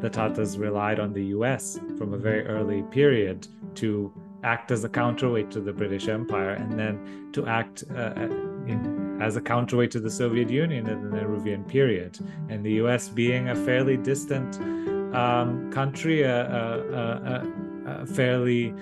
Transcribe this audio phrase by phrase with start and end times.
[0.00, 4.12] the Tatas relied on the US from a very early period to
[4.44, 8.28] act as a counterweight to the British Empire and then to act uh, uh
[8.66, 12.18] in, as a counterweight to the Soviet Union in the Nehruvian period.
[12.48, 14.56] And the US being a fairly distant
[15.14, 17.04] um, country, a, a,
[17.86, 18.74] a, a fairly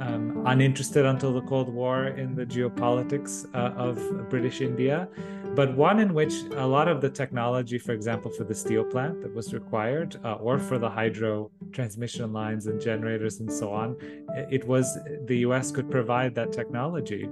[0.00, 5.08] um, uninterested until the Cold War in the geopolitics uh, of British India,
[5.54, 9.20] but one in which a lot of the technology, for example, for the steel plant
[9.22, 13.96] that was required, uh, or for the hydro transmission lines and generators and so on,
[14.50, 17.28] it was the US could provide that technology.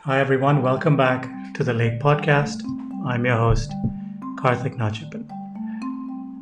[0.00, 0.62] Hi, everyone.
[0.62, 2.62] Welcome back to the Lake Podcast.
[3.06, 3.70] I'm your host,
[4.36, 5.27] Karthik Nachiappan.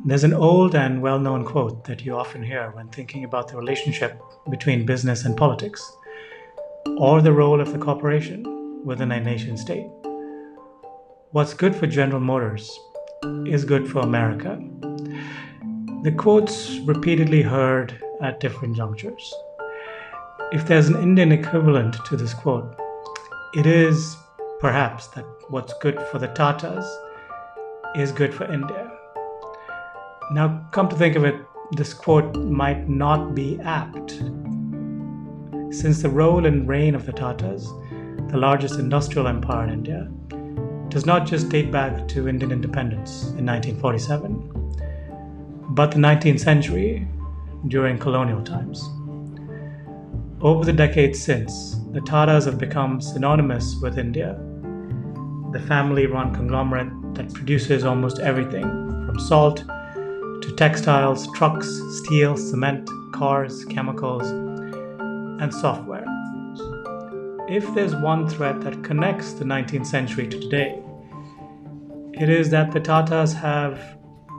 [0.07, 3.57] There's an old and well known quote that you often hear when thinking about the
[3.57, 5.81] relationship between business and politics,
[6.97, 9.85] or the role of the corporation within a nation state.
[11.31, 12.71] What's good for General Motors
[13.45, 14.57] is good for America.
[16.03, 19.33] The quote's repeatedly heard at different junctures.
[20.53, 22.73] If there's an Indian equivalent to this quote,
[23.53, 24.15] it is
[24.61, 26.87] perhaps that what's good for the Tatas
[27.97, 28.96] is good for India.
[30.31, 31.35] Now, come to think of it,
[31.71, 34.11] this quote might not be apt,
[35.69, 37.65] since the role and reign of the Tatas,
[38.29, 40.09] the largest industrial empire in India,
[40.89, 44.51] does not just date back to Indian independence in 1947,
[45.69, 47.07] but the 19th century
[47.67, 48.89] during colonial times.
[50.41, 54.39] Over the decades since, the Tatas have become synonymous with India
[55.51, 58.63] the family run conglomerate that produces almost everything
[59.05, 59.63] from salt
[60.47, 61.67] to textiles, trucks,
[61.97, 64.23] steel, cement, cars, chemicals,
[65.41, 66.05] and software.
[67.49, 70.81] If there's one thread that connects the 19th century to today,
[72.13, 73.97] it is that the Tatas have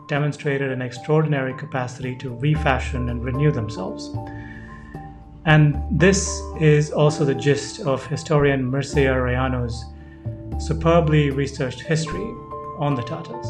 [0.08, 4.10] demonstrated an extraordinary capacity to refashion and renew themselves.
[5.44, 9.84] And this is also the gist of historian Mircea Raianu's
[10.58, 12.34] superbly researched history
[12.78, 13.46] on the Tatas.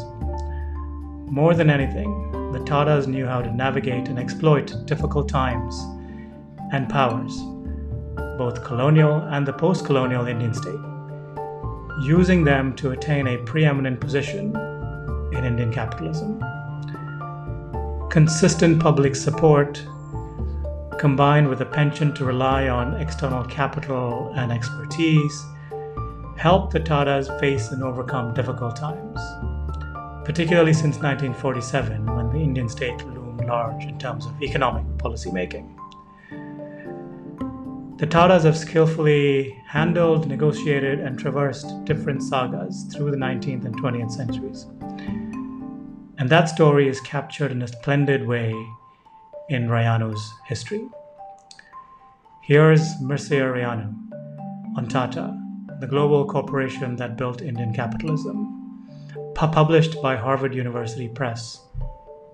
[1.31, 5.75] More than anything, the Tatas knew how to navigate and exploit difficult times
[6.71, 7.37] and powers,
[8.37, 10.79] both colonial and the post colonial Indian state,
[12.01, 14.55] using them to attain a preeminent position
[15.33, 16.43] in Indian capitalism.
[18.09, 19.85] Consistent public support
[20.97, 25.45] combined with a penchant to rely on external capital and expertise
[26.37, 29.19] helped the Tatas face and overcome difficult times,
[30.29, 35.67] particularly since 1947 when the Indian state loomed large in terms of economic policymaking.
[37.97, 44.11] The Tatas have skillfully handled, negotiated, and traversed different sagas through the 19th and 20th
[44.11, 44.67] centuries.
[46.19, 48.51] And that story is captured in a splendid way
[49.49, 50.87] in Raianu's history.
[52.43, 53.95] Here's Mircea Raiano
[54.77, 55.35] on Tata
[55.79, 58.58] the global corporation that built Indian capitalism,
[59.35, 61.61] published by Harvard University Press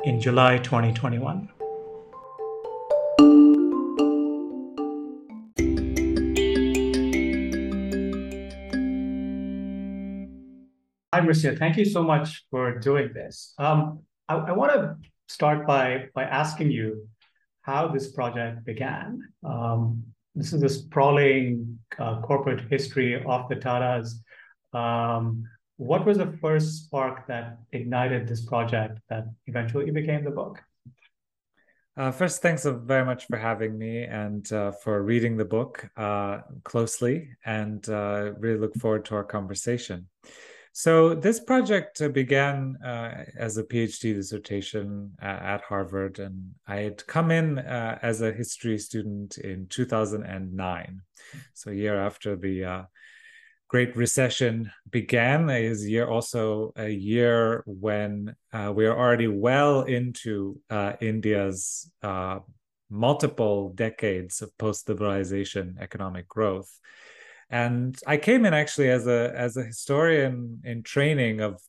[0.03, 1.49] in July 2021.
[11.13, 11.57] Hi, Mircea.
[11.57, 13.53] Thank you so much for doing this.
[13.57, 17.07] Um, I, I want to start by by asking you
[17.61, 19.21] how this project began.
[19.43, 20.03] Um,
[20.35, 24.15] this is a sprawling uh, corporate history of the Tatas.
[24.73, 25.45] Um,
[25.77, 30.61] what was the first spark that ignited this project that eventually became the book?
[31.97, 36.39] Uh, first, thanks very much for having me and uh, for reading the book uh,
[36.63, 40.07] closely, and uh, really look forward to our conversation.
[40.73, 47.07] So this project began uh, as a PhD dissertation uh, at Harvard, and I had
[47.07, 51.01] come in as a history student in 2009.
[51.53, 52.87] So a year after the
[53.67, 60.59] Great Recession began, is year also a year when uh, we are already well into
[61.01, 61.91] India's
[62.89, 66.79] multiple decades of post-liberalization economic growth.
[67.49, 71.61] And I came in actually as a as a historian in training of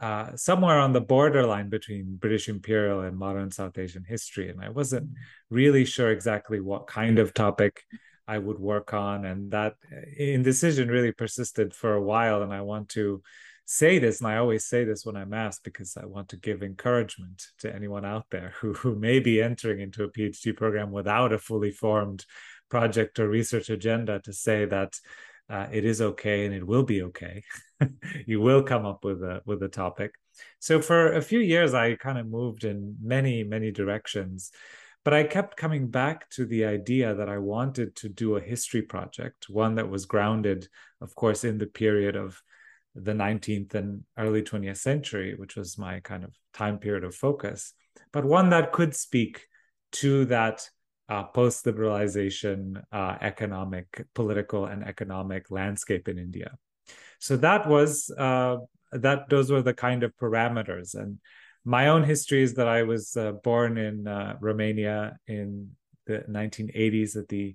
[0.00, 4.70] uh, somewhere on the borderline between British imperial and modern South Asian history, and I
[4.70, 5.10] wasn't
[5.50, 7.82] really sure exactly what kind of topic
[8.26, 9.74] I would work on, and that
[10.16, 12.42] indecision really persisted for a while.
[12.42, 13.22] And I want to
[13.66, 16.62] say this, and I always say this when I'm asked because I want to give
[16.62, 21.32] encouragement to anyone out there who, who may be entering into a PhD program without
[21.32, 22.24] a fully formed
[22.68, 24.94] project or research agenda to say that
[25.48, 27.42] uh, it is okay and it will be okay.
[28.26, 30.12] you will come up with a with a topic.
[30.58, 34.50] So for a few years, I kind of moved in many many directions,
[35.04, 38.82] but I kept coming back to the idea that I wanted to do a history
[38.82, 40.68] project, one that was grounded,
[41.00, 42.40] of course, in the period of
[42.94, 47.74] the 19th and early 20th century, which was my kind of time period of focus,
[48.12, 49.46] but one that could speak
[49.92, 50.68] to that
[51.08, 56.56] uh, post liberalization uh, economic, political, and economic landscape in India.
[57.18, 58.56] So that was uh,
[58.92, 59.28] that.
[59.28, 60.94] Those were the kind of parameters.
[60.94, 61.18] And
[61.64, 65.70] my own history is that I was uh, born in uh, Romania in
[66.06, 67.54] the 1980s, at the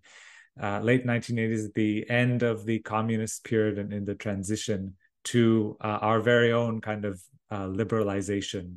[0.61, 4.95] uh, late 1980s, at the end of the communist period, and in the transition
[5.25, 7.21] to our very own kind of
[7.51, 8.75] liberalization,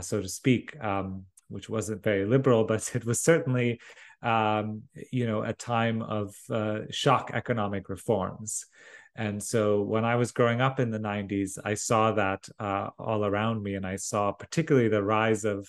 [0.00, 0.76] so to speak.
[0.82, 3.80] Um, which wasn't very liberal, but it was certainly,
[4.22, 8.66] um, you know, a time of uh, shock economic reforms.
[9.14, 13.24] And so when I was growing up in the 90s, I saw that uh, all
[13.24, 13.74] around me.
[13.74, 15.68] And I saw particularly the rise of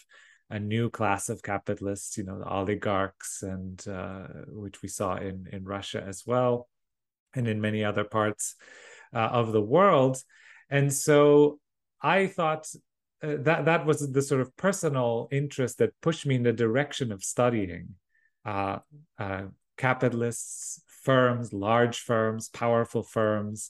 [0.49, 5.47] a new class of capitalists, you know, the oligarchs, and uh, which we saw in,
[5.51, 6.69] in Russia as well,
[7.33, 8.55] and in many other parts
[9.13, 10.21] uh, of the world.
[10.69, 11.59] And so
[12.01, 12.67] I thought
[13.23, 17.11] uh, that that was the sort of personal interest that pushed me in the direction
[17.11, 17.95] of studying
[18.45, 18.79] uh,
[19.17, 19.43] uh,
[19.77, 23.69] capitalists, firms, large firms, powerful firms.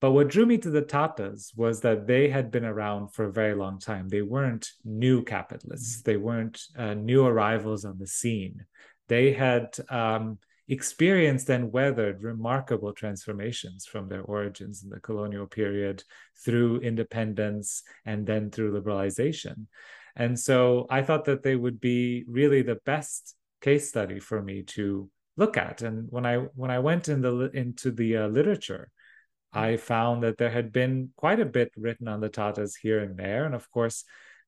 [0.00, 3.32] But what drew me to the Tatas was that they had been around for a
[3.32, 4.08] very long time.
[4.08, 5.98] They weren't new capitalists.
[5.98, 6.10] Mm-hmm.
[6.10, 8.66] They weren't uh, new arrivals on the scene.
[9.08, 10.38] They had um,
[10.68, 16.02] experienced and weathered remarkable transformations from their origins in the colonial period
[16.44, 19.66] through independence and then through liberalization.
[20.16, 24.62] And so I thought that they would be really the best case study for me
[24.62, 25.82] to look at.
[25.82, 28.90] And when I when I went in the into the uh, literature,
[29.52, 33.16] I found that there had been quite a bit written on the Tatas here and
[33.16, 34.04] there, and of course,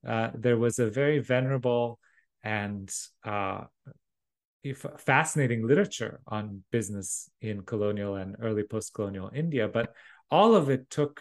[0.06, 1.98] uh, there was a very venerable
[2.42, 2.92] and
[3.24, 3.64] uh,
[4.98, 9.94] fascinating literature on business in colonial and early post-colonial India, but
[10.30, 11.20] all of it took,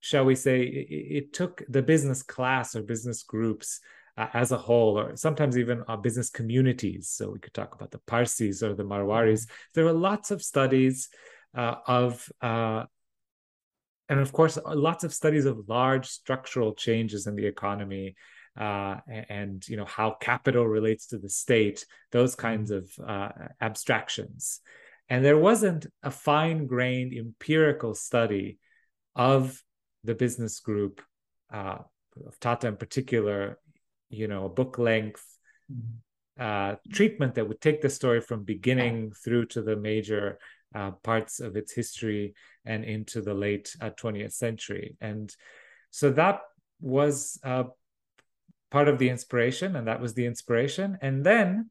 [0.00, 3.80] shall we say, it, it took the business class or business groups
[4.16, 7.08] uh, as a whole, or sometimes even uh, business communities.
[7.08, 9.42] So we could talk about the Parsis or the Marwaris.
[9.42, 9.70] Mm-hmm.
[9.74, 11.08] There are lots of studies
[11.54, 12.84] uh, of uh,
[14.08, 18.14] and of course lots of studies of large structural changes in the economy
[18.58, 18.96] uh,
[19.28, 23.02] and you know how capital relates to the state those kinds mm-hmm.
[23.02, 23.28] of uh,
[23.60, 24.60] abstractions
[25.08, 28.58] and there wasn't a fine-grained empirical study
[29.14, 29.62] of
[30.02, 31.00] the business group
[31.52, 31.78] uh,
[32.26, 33.58] of tata in particular
[34.14, 35.24] you know a book length
[35.72, 36.42] mm-hmm.
[36.42, 40.38] uh, treatment that would take the story from beginning through to the major
[40.74, 42.34] uh, parts of its history
[42.64, 45.34] and into the late 20th uh, century and
[45.90, 46.40] so that
[46.80, 47.64] was uh,
[48.74, 50.98] part of the inspiration, and that was the inspiration.
[51.00, 51.70] And then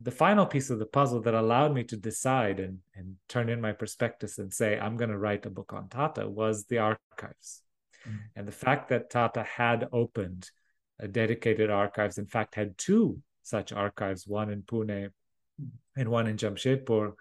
[0.00, 3.60] the final piece of the puzzle that allowed me to decide and, and turn in
[3.60, 7.62] my prospectus and say, I'm going to write a book on Tata was the archives.
[8.06, 8.18] Mm-hmm.
[8.36, 10.48] And the fact that Tata had opened
[11.06, 15.10] dedicated archives, in fact, had two such archives, one in Pune
[15.96, 17.12] and one in Jamshedpur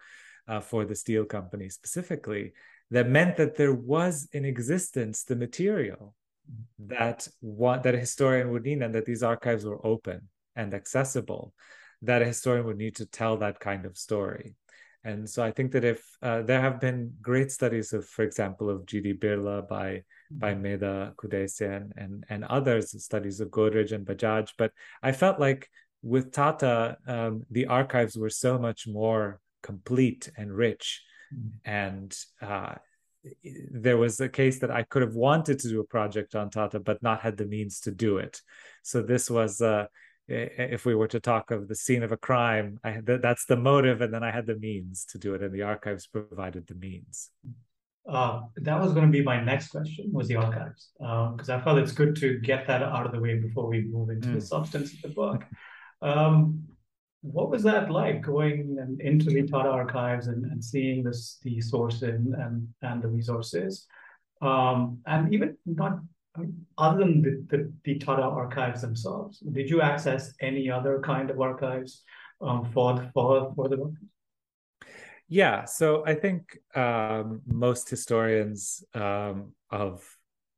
[0.48, 2.54] uh, for the steel company specifically,
[2.92, 6.16] that meant that there was in existence the material
[6.80, 10.22] that one that a historian would need and that these archives were open
[10.56, 11.54] and accessible
[12.02, 14.56] that a historian would need to tell that kind of story.
[15.04, 18.70] And so i think that if uh, there have been great studies of for example
[18.70, 21.10] of gd birla by by mm-hmm.
[21.20, 25.70] Kudaisya and, and and others studies of godrej and bajaj but i felt like
[26.02, 31.04] with tata um, the archives were so much more complete and rich
[31.34, 31.70] mm-hmm.
[31.70, 32.76] and uh,
[33.72, 36.80] there was a case that I could have wanted to do a project on Tata,
[36.80, 38.42] but not had the means to do it.
[38.84, 39.88] So this was, uh,
[40.28, 44.02] if we were to talk of the scene of a crime, I, that's the motive,
[44.02, 47.30] and then I had the means to do it, and the archives provided the means.
[48.08, 51.62] Uh, that was going to be my next question was the archives because um, I
[51.62, 54.36] felt it's good to get that out of the way before we move into mm.
[54.36, 55.44] the substance of the book.
[56.02, 56.64] Um,
[57.22, 61.60] what was that like going and into the Tata archives and, and seeing this the
[61.60, 63.88] sources and, and the resources?
[64.42, 66.00] Um, and even not
[66.38, 71.00] I mean, other than the, the, the, Tata archives themselves, did you access any other
[71.00, 72.04] kind of archives
[72.42, 73.94] um, for, for, for the book?
[75.30, 80.08] Yeah, so I think um, most historians um, of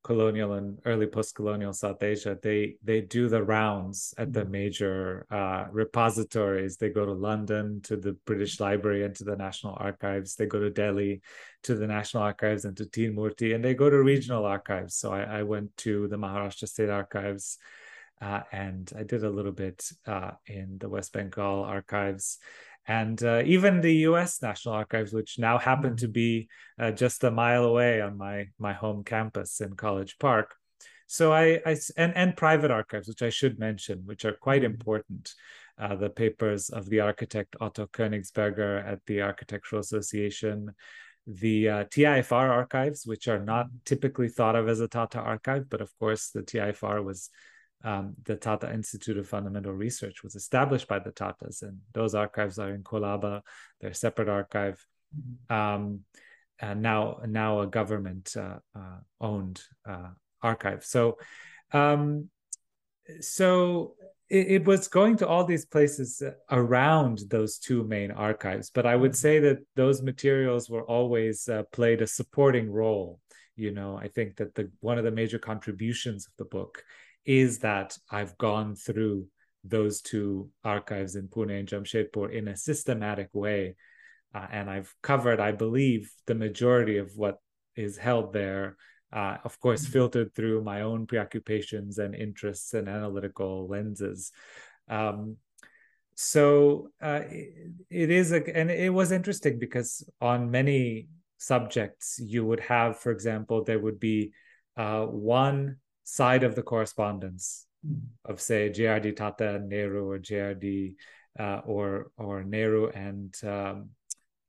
[0.04, 4.52] colonial and early post-colonial South Asia, they they do the rounds at the mm-hmm.
[4.52, 6.78] major uh, repositories.
[6.78, 10.36] They go to London to the British Library and to the National Archives.
[10.36, 11.22] They go to Delhi
[11.64, 14.96] to the National Archives and to Teen Murti, and they go to regional archives.
[14.96, 17.58] So I, I went to the Maharashtra State Archives.
[18.22, 22.38] Uh, and I did a little bit uh, in the West Bengal archives
[22.90, 24.42] and uh, even the U.S.
[24.42, 28.74] National Archives, which now happen to be uh, just a mile away on my my
[28.74, 30.56] home campus in College Park.
[31.06, 34.74] So I, I and and private archives, which I should mention, which are quite mm-hmm.
[34.74, 35.34] important.
[35.78, 40.72] Uh, the papers of the architect Otto Königsberger at the Architectural Association,
[41.26, 43.78] the uh, TIFR archives, which are not mm-hmm.
[43.86, 47.30] typically thought of as a Tata archive, but of course the TIFR was
[47.84, 52.60] um, the Tata Institute of Fundamental Research was established by the Tatas, and those archives
[52.60, 53.42] are in Colaba.
[53.80, 54.86] They're a separate archive,
[55.18, 55.54] mm-hmm.
[55.54, 56.02] um,
[56.60, 60.10] and now now a government uh, uh, owned uh,
[60.42, 60.84] archive.
[60.84, 61.18] So,
[61.72, 62.30] um,
[63.22, 63.96] so
[64.30, 66.22] it, it, was going to all these places
[66.52, 69.16] around those two main archives, but I would mm-hmm.
[69.16, 73.22] say that those materials were always uh, played a supporting role.
[73.56, 76.84] You know, I think that the one of the major contributions of the book
[77.30, 79.28] is that I've gone through
[79.64, 83.76] those two archives in Pune and Jamshedpur in a systematic way.
[84.34, 87.38] Uh, and I've covered, I believe, the majority of what
[87.76, 88.78] is held there,
[89.14, 89.94] uh, of course, mm-hmm.
[89.94, 94.32] filtered through my own preoccupations and interests and analytical lenses.
[94.88, 95.38] Um,
[96.16, 102.44] so uh, it, it is, a, and it was interesting because on many subjects, you
[102.44, 104.32] would have, for example, there would be
[104.78, 105.78] uh, one
[106.10, 108.02] side of the correspondence mm.
[108.26, 110.96] of say JRD Tata and Nehru or JRD
[111.40, 113.90] uh, or or Nehru and um,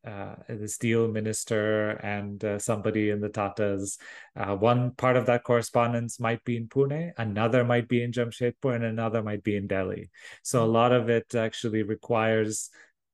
[0.07, 3.99] uh, the steel minister and uh, somebody in the Tatas.
[4.35, 8.75] Uh, one part of that correspondence might be in Pune, another might be in Jamshedpur,
[8.75, 10.09] and another might be in Delhi.
[10.43, 10.73] So a mm.
[10.73, 12.71] lot of it actually requires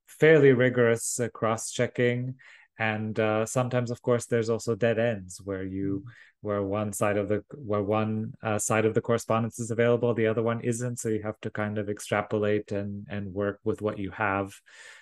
[0.06, 2.36] fairly rigorous uh, cross checking
[2.78, 6.10] and uh, sometimes of course there's also dead ends where you mm.
[6.46, 10.28] Where one side of the where one uh, side of the correspondence is available the
[10.28, 10.98] other one isn't.
[11.00, 14.48] So you have to kind of extrapolate and and work with what you have.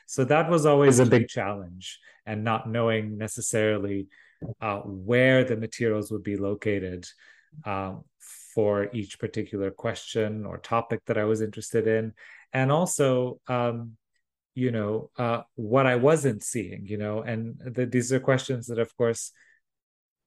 [0.07, 4.09] So that was always a big challenge and not knowing necessarily
[4.61, 7.07] uh, where the materials would be located
[7.67, 7.95] uh,
[8.55, 12.05] for each particular question or topic that i was interested in.
[12.53, 13.97] And also um,
[14.55, 18.79] you know uh, what i wasn't seeing you know and the, these are questions that
[18.79, 19.33] of course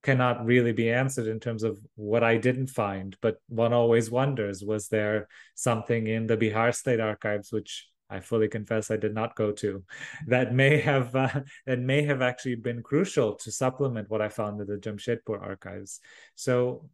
[0.04, 4.64] cannot really be answered in terms of what i didn't find but one always wonders
[4.64, 9.36] was there something in the bihar state archives which i fully confess i did not
[9.36, 9.84] go to
[10.28, 14.62] that may have uh, that may have actually been crucial to supplement what i found
[14.62, 16.00] in the jamshedpur archives.
[16.36, 16.90] So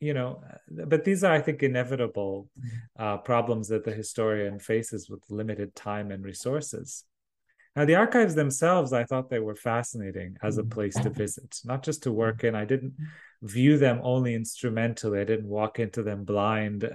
[0.00, 0.42] you know
[0.86, 2.48] but these are i think inevitable
[2.98, 7.04] uh, problems that the historian faces with limited time and resources
[7.76, 11.82] now the archives themselves i thought they were fascinating as a place to visit not
[11.82, 12.94] just to work in i didn't
[13.42, 16.88] view them only instrumentally i didn't walk into them blind uh,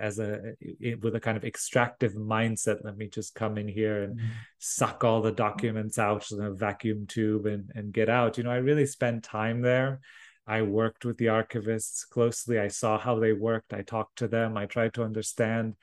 [0.00, 0.54] as a
[1.00, 4.28] with a kind of extractive mindset let me just come in here and mm-hmm.
[4.58, 8.50] suck all the documents out in a vacuum tube and, and get out you know
[8.50, 10.00] i really spent time there
[10.48, 12.58] I worked with the archivists closely.
[12.58, 13.74] I saw how they worked.
[13.74, 14.56] I talked to them.
[14.56, 15.74] I tried to understand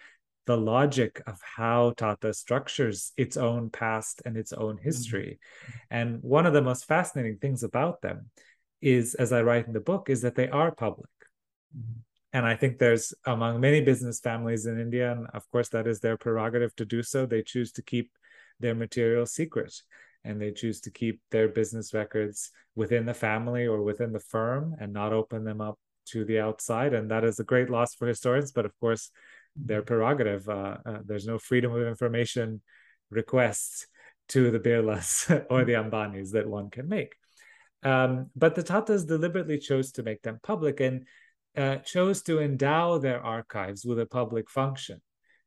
[0.46, 5.40] the logic of how Tata structures its own past and its own history.
[5.40, 5.72] Mm-hmm.
[5.92, 8.30] And one of the most fascinating things about them
[8.82, 11.10] is, as I write in the book, is that they are public.
[11.76, 12.00] Mm-hmm.
[12.34, 16.02] And I think there's among many business families in India, and of course, that is
[16.02, 18.12] their prerogative to do so, they choose to keep
[18.60, 19.74] their material secret
[20.26, 24.76] and they choose to keep their business records within the family or within the firm
[24.80, 26.94] and not open them up to the outside.
[26.94, 29.12] And that is a great loss for historians, but of course,
[29.56, 30.48] their prerogative.
[30.50, 32.62] Uh, uh, there's no freedom of information
[33.10, 33.88] requests
[34.30, 37.16] to the Birlas or the Ambanis that one can make.
[37.84, 41.06] Um, but the Tatas deliberately chose to make them public and
[41.56, 45.02] uh, chose to endow their archives with a public function.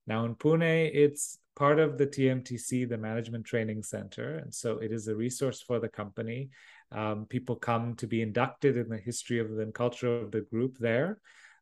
[0.07, 4.37] Now in Pune, it's part of the TMTC, the Management Training Center.
[4.37, 6.50] And so it is a resource for the company.
[6.93, 10.43] Um, people come to be inducted in the history of the and culture of the
[10.43, 11.19] group there.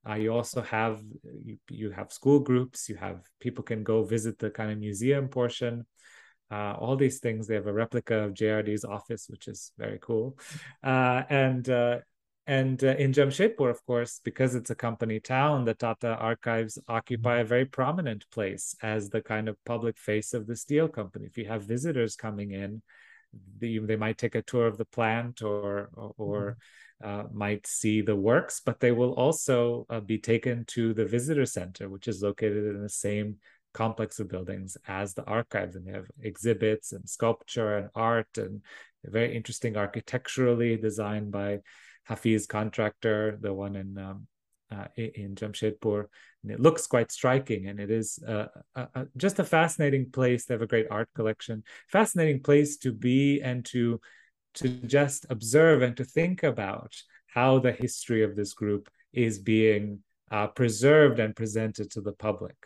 [0.08, 1.02] Uh, you also have
[1.44, 2.88] you, you, have school groups.
[2.88, 5.84] You have people can go visit the kind of museum portion.
[6.50, 7.46] Uh, all these things.
[7.46, 10.38] They have a replica of JRD's office, which is very cool.
[10.82, 11.98] Uh, and uh,
[12.46, 17.38] and uh, in Jamshedpur, of course, because it's a company town, the Tata archives occupy
[17.38, 21.26] a very prominent place as the kind of public face of the steel company.
[21.26, 22.82] If you have visitors coming in,
[23.58, 26.56] they, they might take a tour of the plant or or, or
[27.02, 31.46] uh, might see the works, but they will also uh, be taken to the visitor
[31.46, 33.36] center, which is located in the same
[33.74, 35.76] complex of buildings as the archives.
[35.76, 38.62] And they have exhibits and sculpture and art and
[39.04, 41.58] very interesting architecturally designed by
[42.04, 44.26] Hafiz Contractor, the one in um,
[44.70, 46.06] uh, in Jamshedpur.
[46.42, 48.46] And it looks quite striking, and it is uh,
[49.16, 50.44] just a fascinating place.
[50.44, 51.62] They have a great art collection.
[51.88, 54.00] Fascinating place to be and to
[54.56, 56.94] to just observe and to think about
[57.26, 62.56] how the history of this group is being uh, preserved and presented to the public.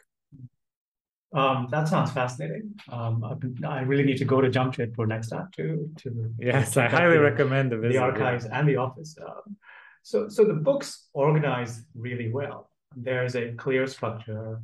[1.33, 2.75] Um, that sounds fascinating.
[2.91, 3.25] Um,
[3.65, 6.35] I really need to go to Jamshedpur next time to to.
[6.39, 7.93] Yes, I highly the, recommend the visit.
[7.93, 8.59] The archives yeah.
[8.59, 9.17] and the office.
[9.25, 9.57] Um,
[10.03, 12.71] so, so the books organize really well.
[12.97, 14.61] There's a clear structure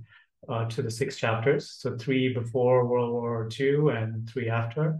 [0.48, 1.70] uh, to the six chapters.
[1.78, 4.98] So three before World War II and three after,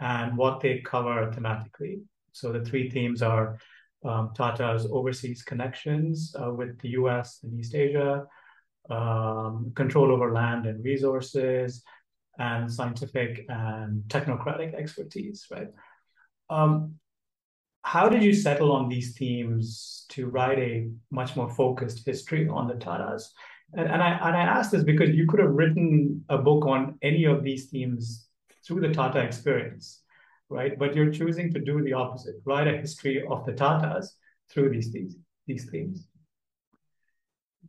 [0.00, 2.02] and what they cover thematically.
[2.32, 3.58] So the three themes are
[4.04, 7.40] um, Tata's overseas connections uh, with the U.S.
[7.42, 8.24] and East Asia
[8.88, 11.82] um, control over land and resources,
[12.38, 15.68] and scientific and technocratic expertise, right?
[16.48, 16.94] Um,
[17.82, 22.66] how did you settle on these themes to write a much more focused history on
[22.66, 23.24] the Tatas?
[23.74, 26.98] And, and I and I ask this because you could have written a book on
[27.02, 28.26] any of these themes
[28.66, 30.02] through the Tata experience,
[30.48, 30.78] right?
[30.78, 34.06] But you're choosing to do the opposite, write a history of the Tatas
[34.50, 36.06] through these these, these themes.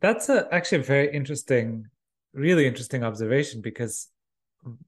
[0.00, 1.86] That's a, actually a very interesting,
[2.34, 4.08] really interesting observation because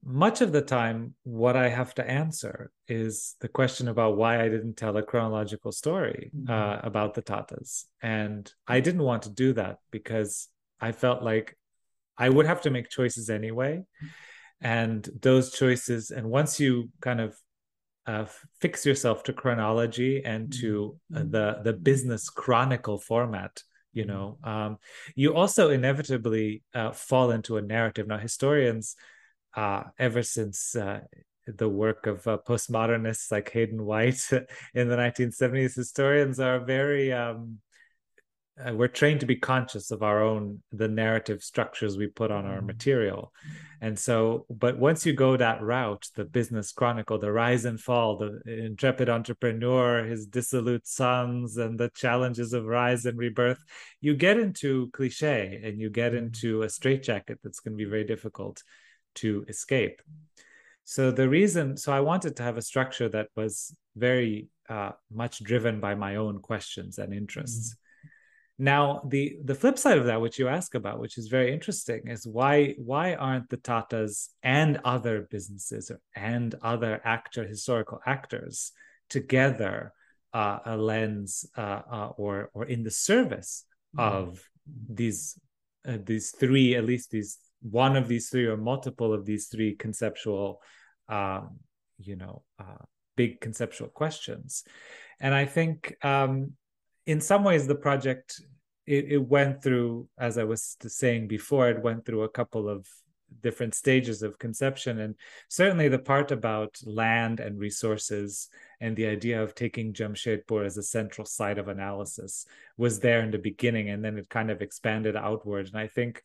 [0.03, 4.49] much of the time, what I have to answer is the question about why I
[4.49, 6.49] didn't tell a chronological story mm-hmm.
[6.49, 7.85] uh, about the Tatas.
[8.01, 10.47] And I didn't want to do that because
[10.79, 11.57] I felt like
[12.17, 13.83] I would have to make choices anyway.
[14.65, 17.35] And those choices, and once you kind of
[18.07, 18.25] uh,
[18.59, 21.31] fix yourself to chronology and to uh, mm-hmm.
[21.31, 23.61] the the business chronicle format
[23.93, 24.13] you mm-hmm.
[24.13, 24.77] know um,
[25.15, 28.95] you also inevitably uh, fall into a narrative now historians
[29.55, 30.99] uh, ever since uh,
[31.47, 34.21] the work of uh, postmodernists like hayden white
[34.73, 37.57] in the 1970s historians are very um,
[38.57, 42.45] uh, we're trained to be conscious of our own the narrative structures we put on
[42.45, 42.67] our mm-hmm.
[42.67, 43.33] material
[43.81, 48.17] and so but once you go that route the business chronicle the rise and fall
[48.17, 53.63] the intrepid entrepreneur his dissolute sons and the challenges of rise and rebirth
[53.99, 56.25] you get into cliche and you get mm-hmm.
[56.25, 58.63] into a straitjacket that's going to be very difficult
[59.15, 60.01] to escape
[60.85, 65.43] so the reason so i wanted to have a structure that was very uh, much
[65.43, 67.81] driven by my own questions and interests mm-hmm
[68.57, 72.07] now, the the flip side of that, which you ask about, which is very interesting,
[72.07, 78.71] is why why aren't the Tatas and other businesses and other actor historical actors
[79.09, 79.91] together
[80.33, 83.65] uh, a lens uh, uh, or or in the service
[83.95, 84.15] mm-hmm.
[84.15, 84.49] of
[84.89, 85.37] these
[85.85, 89.75] uh, these three at least these one of these three or multiple of these three
[89.75, 90.61] conceptual
[91.09, 91.59] um,
[91.97, 92.83] you know uh,
[93.15, 94.63] big conceptual questions
[95.21, 96.51] and i think um,
[97.05, 98.41] in some ways the project
[98.85, 102.87] it, it went through as i was saying before it went through a couple of
[103.41, 104.99] different stages of conception.
[104.99, 105.15] And
[105.49, 108.49] certainly the part about land and resources
[108.81, 112.45] and the idea of taking Jamshedpur as a central site of analysis
[112.77, 115.67] was there in the beginning and then it kind of expanded outward.
[115.67, 116.21] And I think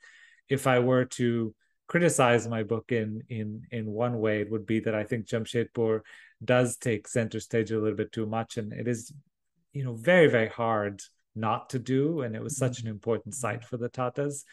[0.48, 1.54] if I were to
[1.86, 6.00] criticize my book in in in one way it would be that I think Jamshedpur
[6.44, 9.12] does take center stage a little bit too much and it is
[9.72, 11.00] you know very very hard
[11.34, 12.94] not to do and it was such an mm-hmm.
[12.94, 14.44] important site for the tatas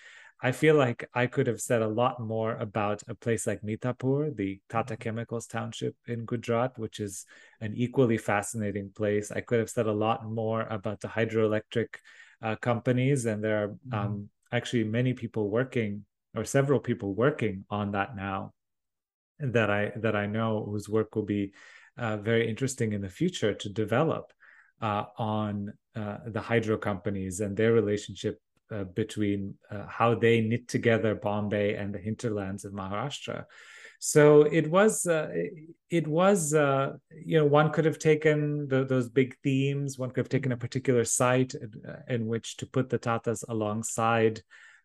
[0.42, 4.36] i feel like i could have said a lot more about a place like mithapur
[4.36, 5.02] the tata mm-hmm.
[5.02, 7.26] chemicals township in gujarat which is
[7.62, 11.88] an equally fascinating place i could have said a lot more about the hydroelectric
[12.44, 13.94] uh, companies and there are mm-hmm.
[13.94, 18.54] um, actually many people working or several people working on that now
[19.40, 21.52] that i that i know whose work will be
[21.98, 24.32] uh, very interesting in the future to develop
[24.82, 28.40] uh, on uh, the hydro companies and their relationship
[28.72, 33.46] uh, between uh, how they knit together Bombay and the hinterlands of Maharashtra.
[34.00, 35.30] So it was, uh,
[35.90, 39.98] it was, uh, you know, one could have taken the, those big themes.
[39.98, 41.72] One could have taken a particular site in,
[42.08, 44.42] in which to put the Tatas alongside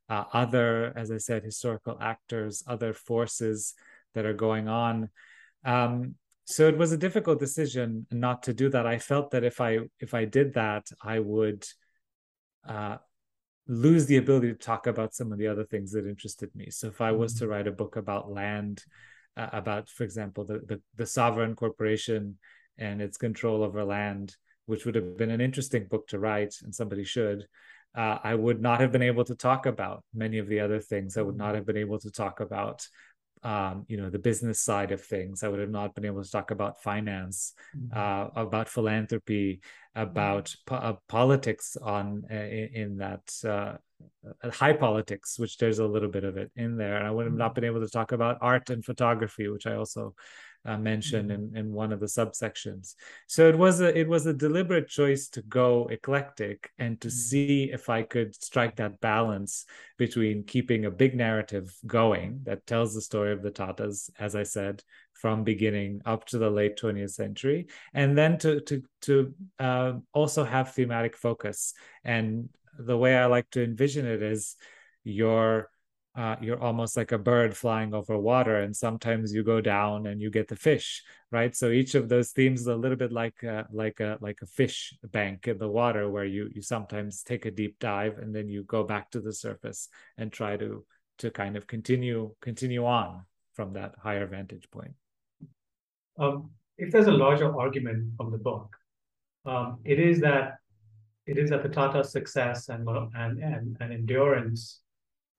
[0.09, 3.75] other, as I said, historical actors, other forces
[4.15, 5.09] that are going on.
[5.65, 9.61] Um, so it was a difficult decision not to do that i felt that if
[9.61, 11.65] i if i did that i would
[12.69, 12.97] uh,
[13.67, 16.89] lose the ability to talk about some of the other things that interested me so
[16.89, 17.53] if i was to mm-hmm.
[17.53, 18.83] write a book about land
[19.37, 22.39] uh, about for example the, the, the sovereign corporation
[22.79, 26.75] and its control over land which would have been an interesting book to write, and
[26.75, 27.47] somebody should,
[27.97, 31.17] uh, I would not have been able to talk about many of the other things.
[31.17, 32.87] I would not have been able to talk about,
[33.43, 35.43] um, you know, the business side of things.
[35.43, 37.99] I would have not been able to talk about finance, mm-hmm.
[37.99, 39.61] uh, about philanthropy,
[39.95, 43.77] about po- uh, politics on uh, in, in, that uh,
[44.51, 46.97] high politics, which there's a little bit of it in there.
[46.97, 47.55] And I would have not mm-hmm.
[47.61, 50.15] been able to talk about art and photography, which I also
[50.65, 51.57] uh, mentioned mm-hmm.
[51.57, 52.95] in, in one of the subsections.
[53.27, 57.17] So it was a it was a deliberate choice to go eclectic and to mm-hmm.
[57.17, 59.67] see if I could strike that balance
[59.99, 64.45] between keeping a big narrative going that tells the story of the Tatas, as I
[64.45, 69.95] said, from beginning up to the late 20th century, and then to to to uh,
[70.13, 71.75] also have thematic focus.
[72.05, 72.49] And
[72.79, 74.57] the way I like to envision it is
[75.05, 75.72] your
[76.15, 80.21] uh, you're almost like a bird flying over water and sometimes you go down and
[80.21, 81.57] you get the fish right?
[81.57, 84.47] So each of those themes is a little bit like a, like a like a
[84.47, 88.49] fish bank in the water where you you sometimes take a deep dive and then
[88.49, 90.85] you go back to the surface and try to
[91.19, 94.93] to kind of continue continue on from that higher vantage point.
[96.19, 98.77] Um, if there's a larger argument from the book
[99.47, 100.59] um, it is that
[101.27, 104.82] it is that the Tata success and and and, and endurance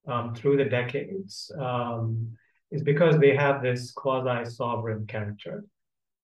[0.07, 2.35] um, through the decades um,
[2.71, 5.65] is because they have this quasi sovereign character,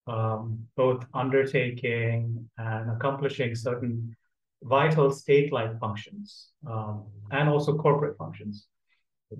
[0.07, 4.15] um, both undertaking and accomplishing certain
[4.63, 8.67] vital state like functions um, and also corporate functions.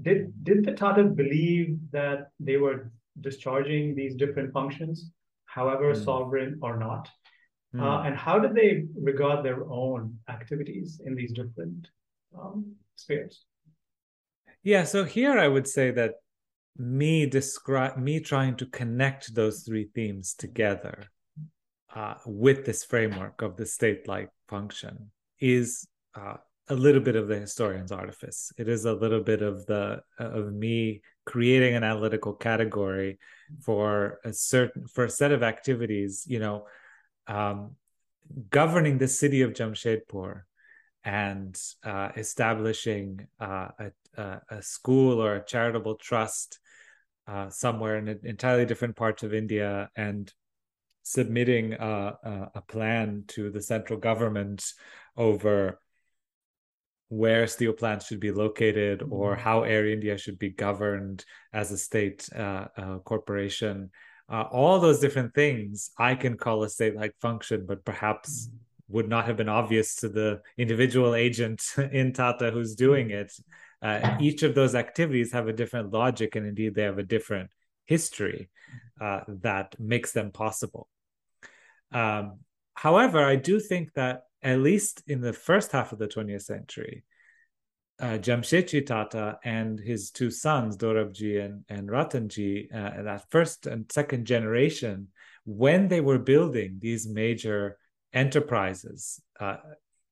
[0.01, 5.11] Did, did the Tatas believe that they were discharging these different functions,
[5.45, 6.05] however mm.
[6.05, 7.09] sovereign or not?
[7.75, 7.81] Mm.
[7.81, 11.87] Uh, and how did they regard their own activities in these different
[12.39, 13.45] um, spheres?
[14.63, 16.15] Yeah, so here I would say that
[16.77, 21.05] me describe me trying to connect those three themes together
[21.93, 27.37] uh, with this framework of the state-like function is uh, a little bit of the
[27.37, 28.51] historian's artifice.
[28.57, 33.17] It is a little bit of the of me creating an analytical category
[33.61, 36.25] for a certain for a set of activities.
[36.27, 36.65] You know,
[37.27, 37.75] um,
[38.49, 40.43] governing the city of Jamshedpur
[41.03, 43.69] and uh, establishing uh,
[44.17, 46.59] a, a, school or a charitable trust
[47.27, 50.33] uh, somewhere in an entirely different parts of India and
[51.03, 54.73] submitting a, a, plan to the central government
[55.15, 55.79] over
[57.07, 59.41] where steel plants should be located or mm-hmm.
[59.41, 63.89] how Air India should be governed as a state uh, uh, corporation.
[64.31, 68.57] Uh, all those different things I can call a state like function, but perhaps mm-hmm
[68.89, 73.31] would not have been obvious to the individual agent in Tata who's doing it.
[73.81, 77.49] Uh, each of those activities have a different logic, and indeed, they have a different
[77.85, 78.49] history
[78.99, 80.87] uh, that makes them possible.
[81.91, 82.39] Um,
[82.73, 87.03] however, I do think that at least in the first half of the 20th century,
[87.99, 93.91] uh, Jamshedji Tata and his two sons, Dorabji and, and Ratanji, uh, that first and
[93.91, 95.09] second generation,
[95.45, 97.77] when they were building these major
[98.13, 99.57] enterprises uh,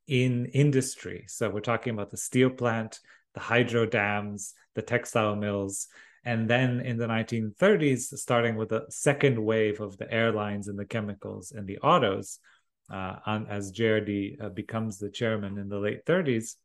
[0.08, 1.26] in industry.
[1.28, 3.00] So we're talking about the steel plant,
[3.34, 5.88] the hydro dams, the textile mills.
[6.24, 10.86] And then in the 1930s, starting with the second wave of the airlines and the
[10.86, 12.40] chemicals and the autos,
[12.92, 16.56] uh, on, as JRD uh, becomes the chairman in the late 30s,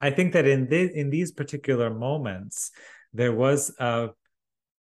[0.00, 2.72] I think that in, in these particular moments,
[3.12, 4.10] there was a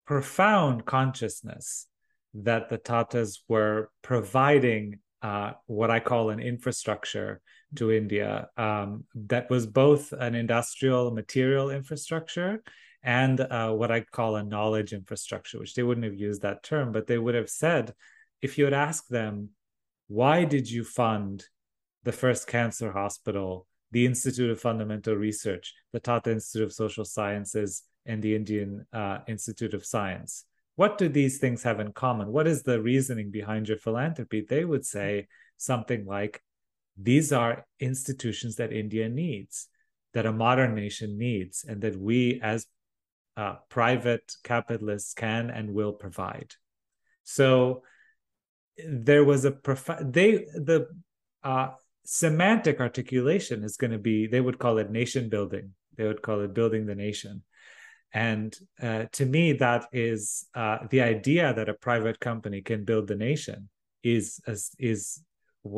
[0.05, 1.87] profound consciousness
[2.33, 7.41] that the Tatas were providing uh, what I call an infrastructure
[7.75, 12.63] to India um, that was both an industrial material infrastructure
[13.03, 16.91] and uh, what I call a knowledge infrastructure, which they wouldn't have used that term,
[16.91, 17.93] but they would have said,
[18.41, 19.49] if you had asked them,
[20.07, 21.45] why did you fund
[22.03, 27.83] the first cancer hospital, the Institute of Fundamental Research, the Tata Institute of Social Sciences,
[28.05, 30.45] and the Indian uh, Institute of Science?
[30.75, 32.31] What do these things have in common?
[32.31, 34.45] What is the reasoning behind your philanthropy?
[34.47, 36.41] They would say something like,
[36.97, 39.67] these are institutions that India needs,
[40.13, 42.67] that a modern nation needs, and that we as
[43.37, 46.53] uh, private capitalists can and will provide.
[47.23, 47.83] So
[48.85, 50.87] there was a profound, they, the
[51.43, 51.69] uh,
[52.03, 55.73] semantic articulation is going to be, they would call it nation building.
[55.95, 57.43] They would call it building the nation.
[58.13, 63.07] And uh, to me, that is uh, the idea that a private company can build
[63.07, 63.69] the nation
[64.03, 64.41] is
[64.79, 65.21] is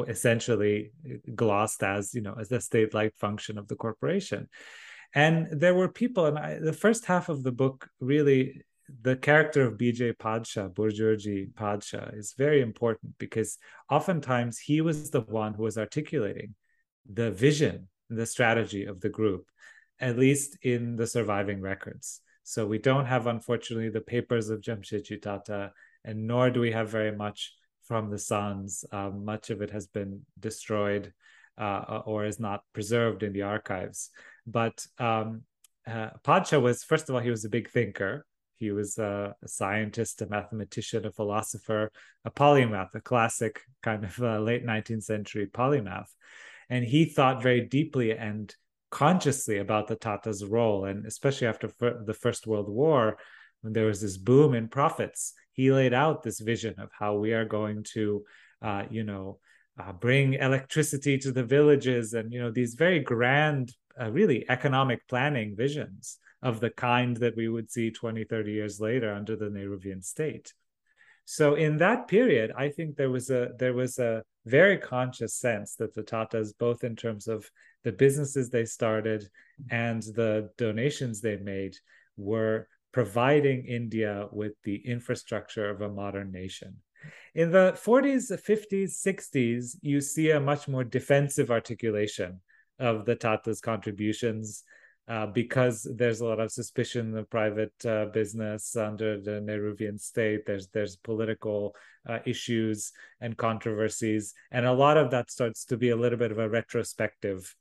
[0.07, 0.91] essentially
[1.35, 4.47] glossed as you know as the state-like function of the corporation.
[5.13, 8.63] And there were people, and I, the first half of the book really
[9.01, 13.57] the character of BJ Padshah, Burjorji Padshah, is very important because
[13.89, 16.55] oftentimes he was the one who was articulating
[17.11, 19.45] the vision, the strategy of the group,
[19.99, 22.21] at least in the surviving records.
[22.43, 25.71] So we don't have, unfortunately, the papers of Jamshedji Tata,
[26.03, 27.53] and nor do we have very much
[27.83, 28.85] from the sons.
[28.91, 31.13] Uh, much of it has been destroyed
[31.57, 34.09] uh, or is not preserved in the archives.
[34.45, 35.43] But um,
[35.87, 38.25] uh, was, first of all, he was a big thinker.
[38.57, 41.91] He was a, a, scientist, a mathematician, a philosopher,
[42.23, 46.07] a polymath, a classic kind of uh, late 19th century polymath.
[46.69, 48.53] And he thought very deeply and
[48.93, 50.85] consciously about the Tata's role.
[50.85, 53.17] And especially after the First World War,
[53.61, 57.33] when there was this boom in profits, he laid out this vision of how we
[57.33, 58.23] are going to,
[58.61, 59.39] uh, you know,
[59.81, 65.07] uh, bring electricity to the villages and, you know, these very grand, uh, really economic
[65.07, 69.49] planning visions of the kind that we would see 20, 30 years later under the
[69.49, 70.53] Nehruvian state.
[71.25, 75.75] So in that period, I think there was a there was a very conscious sense
[75.75, 77.49] that the Tatas, both in terms of
[77.83, 79.27] the businesses they started
[79.69, 81.75] and the donations they made,
[82.17, 86.75] were providing India with the infrastructure of a modern nation.
[87.35, 92.39] In the 40s, 50s, 60s, you see a much more defensive articulation
[92.79, 94.63] of the Tata's contributions
[95.07, 100.45] uh, because there's a lot of suspicion of private uh, business under the Nehruvian state.
[100.45, 101.75] There's there's political
[102.07, 106.31] uh, issues and controversies, and a lot of that starts to be a little bit
[106.31, 107.53] of a retrospective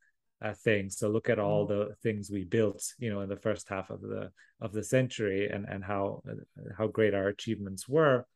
[0.42, 0.90] uh, thing.
[0.90, 1.90] So look at all mm-hmm.
[1.90, 5.48] the things we built, you know, in the first half of the of the century,
[5.48, 6.22] and and how
[6.76, 8.26] how great our achievements were.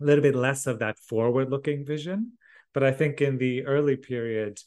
[0.00, 2.32] A little bit less of that forward-looking vision,
[2.72, 4.58] but I think in the early period,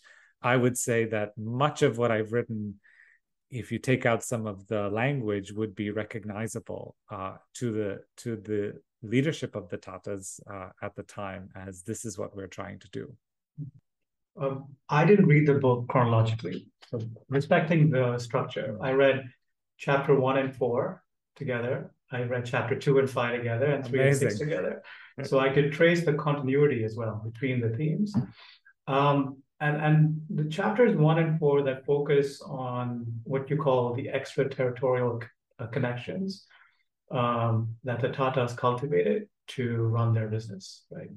[0.44, 2.80] I would say that much of what I've written
[3.50, 8.36] if you take out some of the language would be recognizable uh, to the to
[8.36, 12.80] the leadership of the tatas uh, at the time as this is what we're trying
[12.80, 13.16] to do
[14.40, 16.68] um, i didn't read the book chronologically.
[16.90, 19.26] So respecting the structure i read
[19.78, 21.04] chapter one and four
[21.36, 21.92] together.
[22.12, 24.28] I read chapter two and five together and three Amazing.
[24.28, 24.84] and six together.
[25.24, 28.14] So i could trace the continuity as well between the themes.
[28.88, 34.10] Um, and and the chapters one and four that focus on what you call the
[34.10, 35.22] extraterritorial
[35.60, 36.46] uh, connections
[37.12, 41.10] um, that the Tatas cultivated to run their business, right?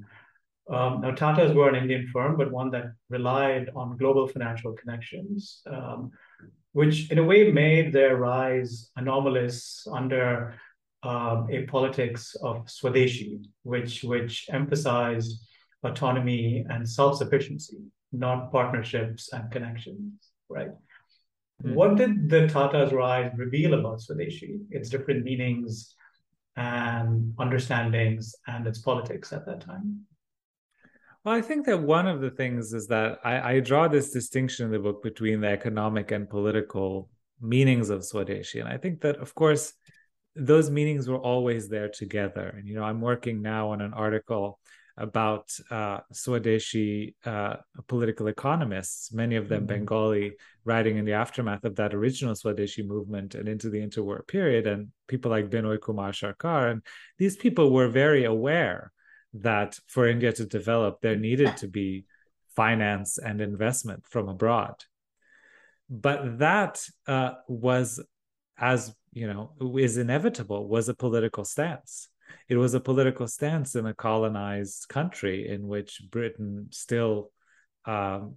[0.68, 5.62] Um, now, Tatas were an Indian firm, but one that relied on global financial connections,
[5.70, 6.10] um,
[6.72, 10.54] which in a way made their rise anomalous under
[11.02, 15.46] um, a politics of Swadeshi, which, which emphasized
[15.84, 17.78] autonomy and self sufficiency
[18.12, 20.70] not partnerships and connections, right?
[21.62, 21.74] Mm-hmm.
[21.74, 25.94] What did the Tata's rise reveal about Swadeshi, its different meanings
[26.56, 30.06] and understandings and its politics at that time?
[31.26, 34.66] Well, I think that one of the things is that I, I draw this distinction
[34.66, 37.10] in the book between the economic and political
[37.40, 38.60] meanings of Swadeshi.
[38.60, 39.72] And I think that, of course,
[40.36, 42.54] those meanings were always there together.
[42.56, 44.60] And, you know, I'm working now on an article
[44.96, 47.56] about uh, Swadeshi uh,
[47.88, 49.78] political economists, many of them mm-hmm.
[49.78, 50.34] Bengali,
[50.64, 54.92] writing in the aftermath of that original Swadeshi movement and into the interwar period, and
[55.08, 56.70] people like Binoy Kumar Sarkar.
[56.70, 56.82] And
[57.18, 58.92] these people were very aware
[59.42, 62.04] that for India to develop, there needed to be
[62.54, 64.74] finance and investment from abroad.
[65.88, 68.02] But that uh, was,
[68.58, 72.08] as you know, is inevitable, was a political stance
[72.48, 77.30] it was a political stance in a colonized country in which Britain still
[77.84, 78.36] um,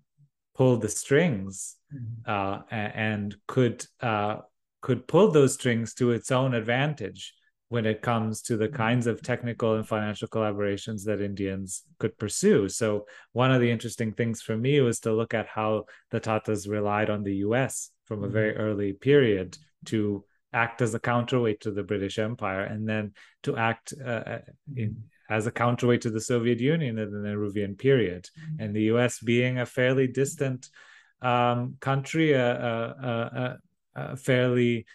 [0.55, 2.29] pulled the strings mm-hmm.
[2.29, 4.37] uh, and could uh,
[4.81, 7.33] could pull those strings to its own advantage
[7.69, 8.75] when it comes to the mm-hmm.
[8.75, 12.67] kinds of technical and financial collaborations that Indians could pursue.
[12.67, 16.67] So one of the interesting things for me was to look at how the Tatas
[16.67, 17.91] relied on the U.S.
[18.05, 18.61] from a very mm-hmm.
[18.61, 23.93] early period to act as a counterweight to the British Empire, and then to act
[24.03, 24.39] uh, uh
[24.75, 28.63] in, as a counterweight to the Soviet Union in the Nehruvian period, mm-hmm.
[28.63, 29.19] and the U.S.
[29.19, 30.67] being a fairly distant
[31.21, 32.77] um, country, a, a,
[33.13, 33.57] a,
[33.95, 34.87] a fairly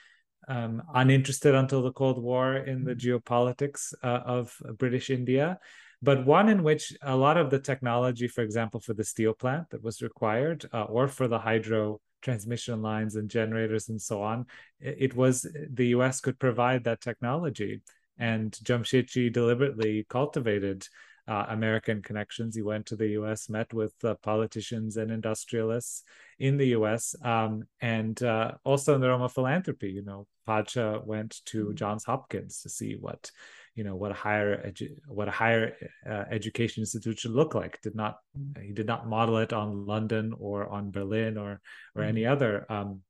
[0.48, 5.59] um, uninterested until the Cold War in the geopolitics uh, of British India,
[6.02, 9.70] but one in which a lot of the technology, for example, for the steel plant
[9.70, 14.46] that was required, uh, or for the hydro transmission lines and generators and so on.
[14.80, 17.83] It was the US could provide that technology.
[18.18, 20.87] And Jamshedji deliberately cultivated
[21.26, 22.54] uh, American connections.
[22.54, 26.02] He went to the U.S., met with uh, politicians and industrialists
[26.38, 29.90] in the U.S., um, and uh, also in the realm of philanthropy.
[29.90, 31.74] You know, Padshah went to mm-hmm.
[31.74, 33.30] Johns Hopkins to see what,
[33.74, 35.74] you know, what a higher edu- what a higher
[36.06, 37.80] uh, education institute should look like.
[37.80, 38.18] Did not
[38.60, 41.60] he did not model it on London or on Berlin or
[41.94, 42.08] or mm-hmm.
[42.08, 43.00] any other um,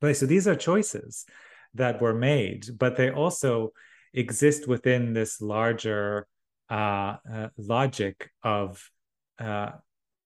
[0.00, 0.20] place.
[0.20, 1.26] So these are choices
[1.74, 3.72] that were made, but they also
[4.14, 6.26] exist within this larger
[6.72, 8.82] uh, uh, logic of
[9.38, 9.72] uh,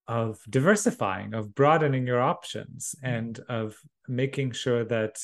[0.07, 5.19] of diversifying, of broadening your options, and of making sure that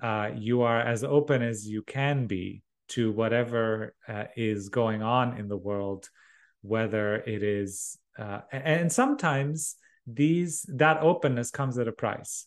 [0.00, 5.36] uh, you are as open as you can be to whatever uh, is going on
[5.36, 6.08] in the world,
[6.60, 9.74] whether it is, uh, and sometimes
[10.06, 12.46] these that openness comes at a price.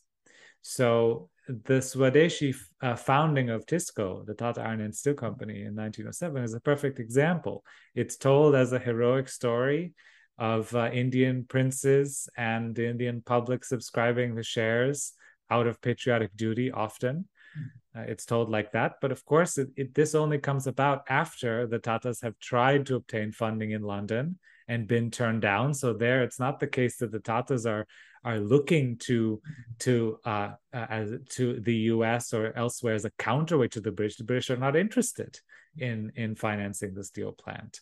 [0.61, 6.43] So the Swadeshi uh, founding of TISCO, the Tata Iron and Steel Company in 1907,
[6.43, 7.63] is a perfect example.
[7.93, 9.93] It's told as a heroic story
[10.37, 15.13] of uh, Indian princes and the Indian public subscribing the shares
[15.49, 17.27] out of patriotic duty often.
[17.95, 18.95] Uh, it's told like that.
[18.99, 22.95] But of course, it, it, this only comes about after the Tatas have tried to
[22.95, 25.73] obtain funding in London and been turned down.
[25.73, 27.85] So there, it's not the case that the Tatas are
[28.25, 29.41] are looking to
[29.79, 32.33] to uh, uh, as to the U.S.
[32.33, 34.17] or elsewhere as a counterweight to the British.
[34.17, 35.39] The British are not interested
[35.77, 37.79] in in financing the steel plant.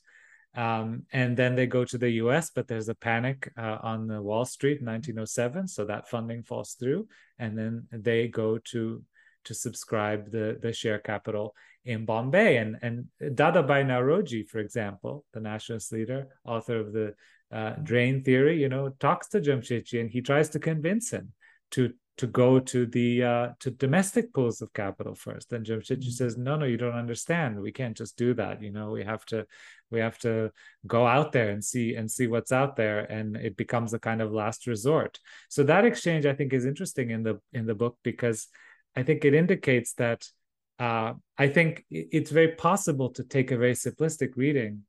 [0.55, 4.21] Um, and then they go to the US, but there's a panic uh, on the
[4.21, 7.07] Wall Street in 1907, so that funding falls through,
[7.39, 9.01] and then they go to
[9.45, 12.57] to subscribe the the share capital in Bombay.
[12.57, 17.15] And and Dadabhai Naoroji, for example, the nationalist leader, author of the
[17.53, 21.33] uh, drain theory, you know, talks to Jamshedji and he tries to convince him
[21.71, 25.51] to to go to the uh, to domestic pools of capital first.
[25.51, 26.09] And Jamshedji mm-hmm.
[26.09, 27.59] says, no, no, you don't understand.
[27.59, 28.61] We can't just do that.
[28.61, 29.45] You know, we have to
[29.89, 30.51] we have to
[30.85, 32.99] go out there and see and see what's out there.
[32.99, 35.19] And it becomes a kind of last resort.
[35.49, 38.47] So that exchange, I think, is interesting in the in the book because
[38.95, 40.23] I think it indicates that
[40.79, 44.83] uh, I think it's very possible to take a very simplistic reading,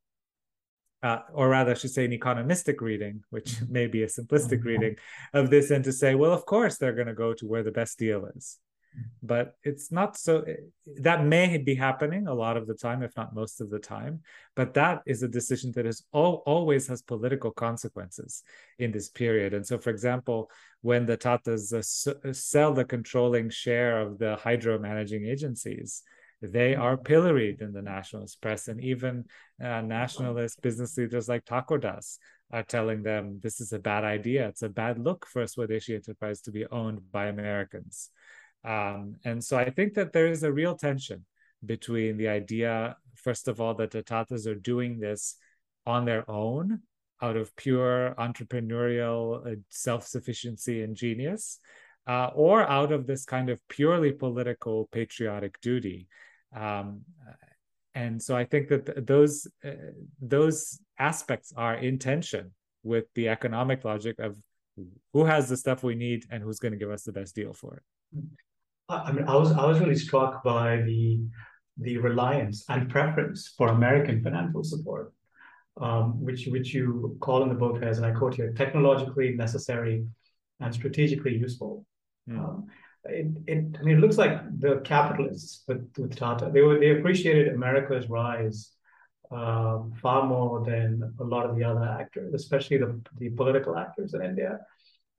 [1.04, 3.72] uh, or rather, I should say, an economistic reading, which mm-hmm.
[3.72, 4.68] may be a simplistic mm-hmm.
[4.68, 4.96] reading
[5.32, 7.70] of this, and to say, well, of course, they're going to go to where the
[7.70, 8.58] best deal is
[9.22, 10.44] but it's not so
[11.00, 14.20] that may be happening a lot of the time if not most of the time
[14.54, 18.42] but that is a decision that is all, always has political consequences
[18.78, 20.50] in this period and so for example
[20.82, 26.02] when the tatas uh, uh, sell the controlling share of the hydro managing agencies
[26.52, 29.24] they are pilloried in the nationalist press and even
[29.62, 32.18] uh, nationalist business leaders like Thakurdas
[32.52, 35.94] are telling them this is a bad idea it's a bad look for a swadeshi
[35.94, 38.10] enterprise to be owned by americans
[38.64, 41.24] um, and so I think that there is a real tension
[41.64, 45.36] between the idea, first of all, that the Tatas are doing this
[45.86, 46.80] on their own
[47.22, 51.60] out of pure entrepreneurial uh, self sufficiency and genius,
[52.06, 56.08] uh, or out of this kind of purely political patriotic duty.
[56.54, 57.02] Um,
[57.94, 59.70] and so I think that th- those uh,
[60.20, 64.36] those aspects are in tension with the economic logic of
[65.12, 67.52] who has the stuff we need and who's going to give us the best deal
[67.52, 67.82] for it.
[68.88, 71.20] I mean, I was I was really struck by the
[71.78, 75.12] the reliance and preference for American financial support,
[75.80, 80.04] um, which which you call in the book as, and I quote here, technologically necessary
[80.60, 81.86] and strategically useful.
[82.28, 82.38] Mm.
[82.38, 82.66] Um,
[83.06, 86.98] it, it, I mean, it looks like the capitalists with, with Tata, they were they
[86.98, 88.70] appreciated America's rise
[89.30, 94.14] uh, far more than a lot of the other actors, especially the, the political actors
[94.14, 94.60] in India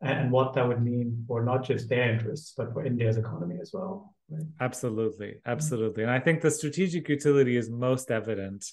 [0.02, 3.72] and what that would mean for not just their interests, but for India's economy as
[3.74, 4.14] well.
[4.30, 4.44] Right?
[4.60, 6.04] Absolutely, absolutely.
[6.04, 8.66] And I think the strategic utility is most evident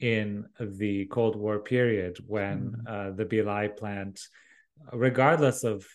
[0.00, 2.86] in the Cold War period when mm-hmm.
[2.86, 4.20] uh, the Bhilai plant,
[4.92, 5.86] regardless of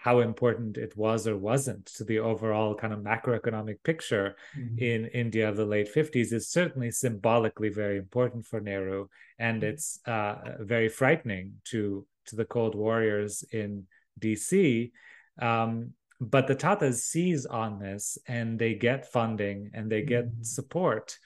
[0.00, 4.78] how important it was or wasn't to the overall kind of macroeconomic picture mm-hmm.
[4.78, 9.08] in India of the late 50s is certainly symbolically very important for Nehru.
[9.40, 9.70] And mm-hmm.
[9.70, 13.86] it's uh, very frightening to to the Cold Warriors in
[14.20, 14.92] DC.
[15.40, 20.42] Um, but the Tatas seize on this and they get funding and they get mm-hmm.
[20.42, 21.18] support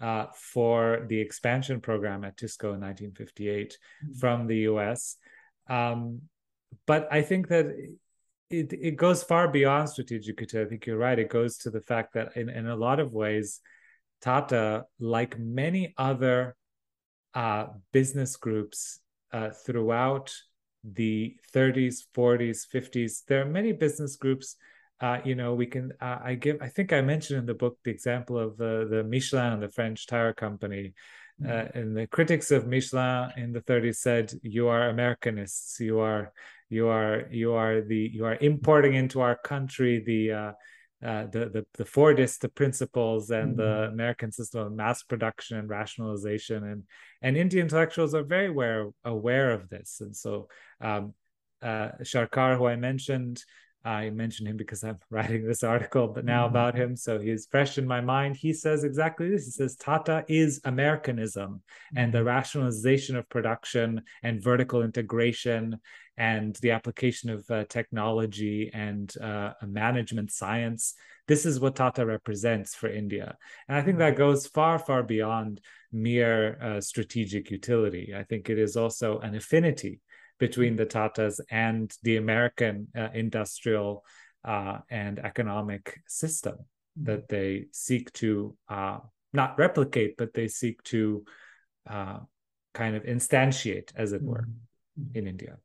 [0.00, 4.18] uh, for the expansion program at TISCO in 1958 mm-hmm.
[4.18, 5.16] from the US.
[5.68, 6.22] Um,
[6.86, 7.66] but I think that
[8.50, 10.54] it, it goes far beyond strategic.
[10.54, 11.18] I think you're right.
[11.18, 13.60] It goes to the fact that in, in a lot of ways,
[14.20, 16.56] Tata, like many other
[17.34, 19.00] uh, business groups
[19.32, 20.34] uh, throughout
[20.84, 24.54] the 30s 40s 50s there are many business groups
[25.00, 27.76] uh, you know we can uh, i give i think i mentioned in the book
[27.84, 30.94] the example of the the michelin the french tire company
[31.46, 35.78] uh, and the critics of Michelin in the 30s said, "You are Americanists.
[35.78, 36.32] You are,
[36.68, 40.52] you are, you are the, you are importing into our country the." Uh,
[41.00, 43.60] uh, the, the the Fordist principles and mm-hmm.
[43.60, 46.82] the American system of mass production and rationalization and
[47.22, 50.48] and Indian intellectuals are very aware aware of this and so
[50.80, 51.14] um,
[51.62, 53.44] uh, Sarkar, who I mentioned,
[53.88, 56.54] I mentioned him because I'm writing this article but now mm-hmm.
[56.54, 58.36] about him, so he's fresh in my mind.
[58.36, 59.46] He says exactly this.
[59.46, 61.62] He says Tata is Americanism
[61.96, 62.28] and the mm-hmm.
[62.28, 65.78] rationalization of production and vertical integration
[66.18, 70.94] and the application of uh, technology and uh, management science.
[71.26, 73.36] This is what Tata represents for India,
[73.68, 74.18] and I think that mm-hmm.
[74.18, 75.60] goes far, far beyond
[75.92, 78.12] mere uh, strategic utility.
[78.14, 80.00] I think it is also an affinity
[80.38, 84.04] between the Tatas and the American uh, industrial
[84.44, 86.56] uh, and economic system
[87.02, 88.98] that they seek to uh,
[89.32, 91.24] not replicate, but they seek to
[91.88, 92.18] uh,
[92.74, 94.48] kind of instantiate, as it were,
[95.14, 95.58] in India.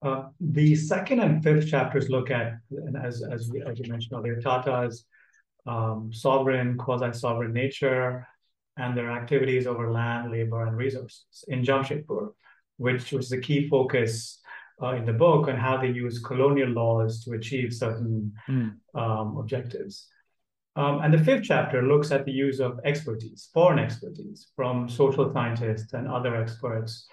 [0.00, 4.16] Uh, the second and fifth chapters look at, and as as, we, as you mentioned
[4.16, 5.04] earlier, Tata's
[5.66, 8.26] um, sovereign, quasi-sovereign nature,
[8.76, 12.30] and their activities over land, labor, and resources in Jamshedpur
[12.78, 14.40] which was the key focus
[14.82, 18.72] uh, in the book on how they use colonial laws to achieve certain mm.
[18.94, 20.06] um, objectives.
[20.76, 25.32] Um, and the fifth chapter looks at the use of expertise, foreign expertise from social
[25.32, 27.08] scientists and other experts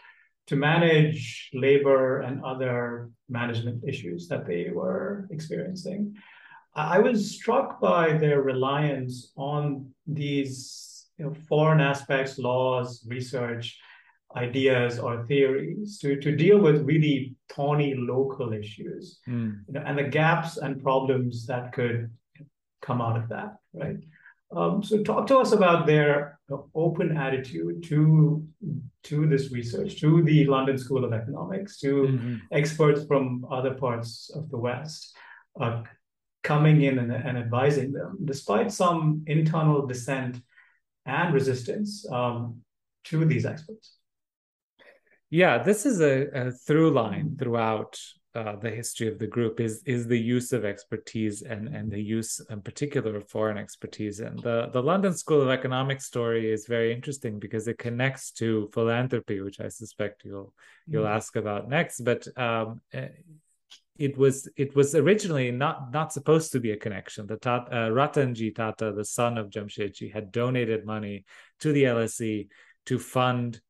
[0.48, 6.14] to manage labor and other management issues that they were experiencing.
[6.76, 13.80] I was struck by their reliance on these you know, foreign aspects, laws, research,
[14.36, 19.58] ideas or theories to, to deal with really thorny local issues mm.
[19.68, 22.10] you know, and the gaps and problems that could
[22.82, 23.98] come out of that right
[24.56, 26.40] um, so talk to us about their
[26.76, 28.46] open attitude to
[29.04, 32.36] to this research to the london school of economics to mm-hmm.
[32.52, 35.16] experts from other parts of the west
[35.60, 35.82] uh,
[36.44, 40.40] coming in and, and, advising them despite some internal dissent
[41.08, 42.58] and resistance um,
[43.04, 43.96] to these experts
[45.30, 48.00] yeah this is a, a through line throughout
[48.36, 52.02] uh, the history of the group is is the use of expertise and and the
[52.02, 56.68] use in particular of foreign expertise and the the london school of economics story is
[56.68, 60.54] very interesting because it connects to philanthropy which i suspect you'll
[60.86, 61.16] you'll mm-hmm.
[61.16, 63.08] ask about next but um, eh,
[63.98, 67.28] it was it was originally not not supposed to be a connection.
[67.28, 71.24] The Tata, uh, Ratanji Tata, the son of Jamshedji, had donated money
[71.62, 72.50] to the LSE
[72.88, 73.62] to fund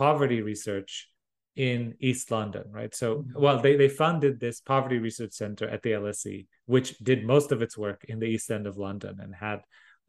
[0.00, 1.10] poverty research
[1.56, 2.94] in East London, right?
[2.94, 3.38] So, mm-hmm.
[3.38, 7.60] well, they, they funded this poverty research center at the LSE, which did most of
[7.60, 9.60] its work in the East End of London and had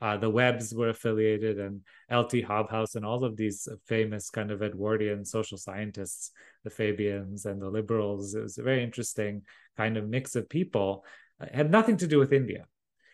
[0.02, 4.64] uh, the Webbs were affiliated and LT Hobhouse and all of these famous kind of
[4.64, 6.32] Edwardian social scientists,
[6.64, 8.34] the Fabians and the liberals.
[8.34, 9.44] It was a very interesting
[9.76, 11.04] kind of mix of people.
[11.42, 12.64] It had nothing to do with India.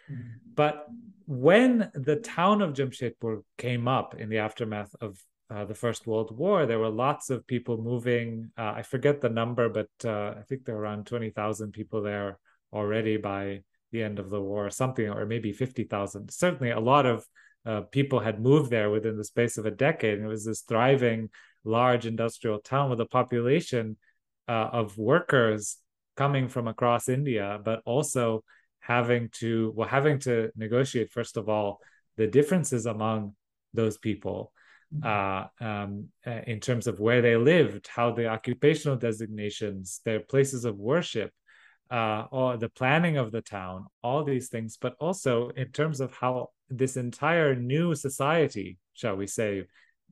[0.10, 0.30] Mm-hmm.
[0.54, 0.86] But
[1.26, 5.20] when the town of Jamshedpur came up in the aftermath of
[5.50, 8.52] uh, the First World War, there were lots of people moving.
[8.58, 12.38] Uh, I forget the number, but uh, I think there were around 20,000 people there
[12.74, 16.30] already by the end of the war, something, or maybe 50,000.
[16.32, 17.26] Certainly, a lot of
[17.66, 20.18] uh, people had moved there within the space of a decade.
[20.18, 21.30] And it was this thriving,
[21.64, 23.98] large industrial town with a population
[24.50, 25.78] uh, of workers
[26.18, 28.44] coming from across India, but also
[28.80, 31.80] having to, well, having to negotiate, first of all,
[32.18, 33.36] the differences among
[33.74, 34.52] those people
[35.04, 40.66] uh, um, uh, in terms of where they lived, how the occupational designations, their places
[40.66, 41.32] of worship,
[41.92, 46.14] uh, or the planning of the town, all these things, but also in terms of
[46.14, 49.66] how this entire new society, shall we say,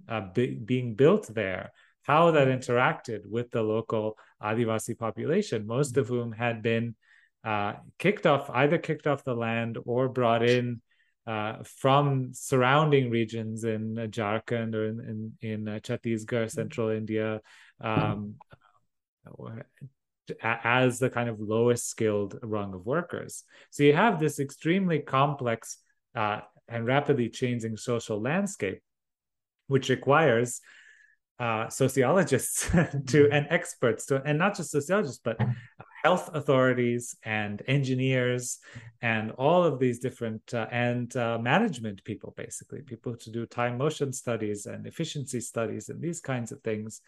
[0.08, 1.72] uh, be, being built there,
[2.04, 6.96] how that interacted with the local Adivasi population, most of whom had been
[7.44, 10.82] uh, kicked off, either kicked off the land or brought in
[11.28, 17.42] uh, from surrounding regions in uh, Jharkhand or in in, in uh, Chhattisgarh, central India,
[17.82, 18.36] um,
[20.42, 23.44] as the kind of lowest skilled rung of workers.
[23.72, 25.78] So you have this extremely complex
[26.16, 28.82] uh, and rapidly changing social landscape,
[29.68, 30.62] which requires
[31.40, 33.34] uh, sociologists to mm-hmm.
[33.34, 35.38] and experts to and not just sociologists but
[36.06, 38.60] health authorities and engineers
[39.02, 43.76] and all of these different uh, and uh, management people basically people to do time
[43.86, 47.02] motion studies and efficiency studies and these kinds of things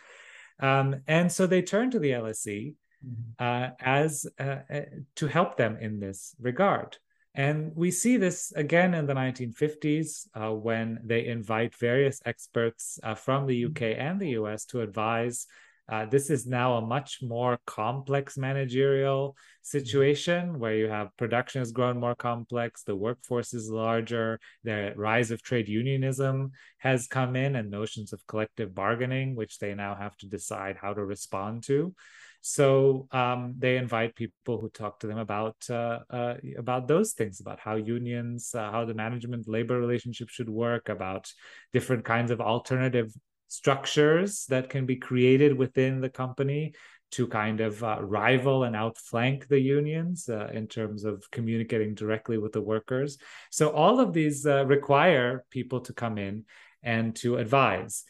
[0.70, 2.74] um, and so they turn to the lse
[3.06, 3.46] mm-hmm.
[3.48, 4.82] uh, as uh, uh,
[5.20, 6.20] to help them in this
[6.50, 6.92] regard
[7.38, 13.14] And we see this again in the 1950s uh, when they invite various experts uh,
[13.14, 15.46] from the UK and the US to advise.
[15.90, 21.72] Uh, this is now a much more complex managerial situation where you have production has
[21.72, 27.56] grown more complex, the workforce is larger, the rise of trade unionism has come in,
[27.56, 31.94] and notions of collective bargaining, which they now have to decide how to respond to.
[32.42, 37.40] So um, they invite people who talk to them about uh, uh, about those things,
[37.40, 41.32] about how unions, uh, how the management labor relationship should work, about
[41.74, 43.12] different kinds of alternative
[43.48, 46.74] structures that can be created within the company
[47.12, 52.38] to kind of uh, rival and outflank the unions uh, in terms of communicating directly
[52.38, 53.18] with the workers.
[53.50, 56.46] So all of these uh, require people to come in
[56.84, 58.04] and to advise.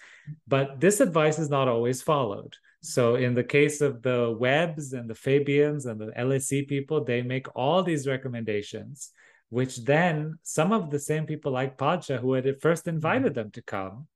[0.48, 2.56] But this advice is not always followed.
[2.82, 7.22] So in the case of the Webbs and the Fabians and the LSE people, they
[7.22, 9.12] make all these recommendations,
[9.50, 12.96] which then some of the same people like Padshah, who had first mm-hmm.
[12.96, 14.08] invited them to come,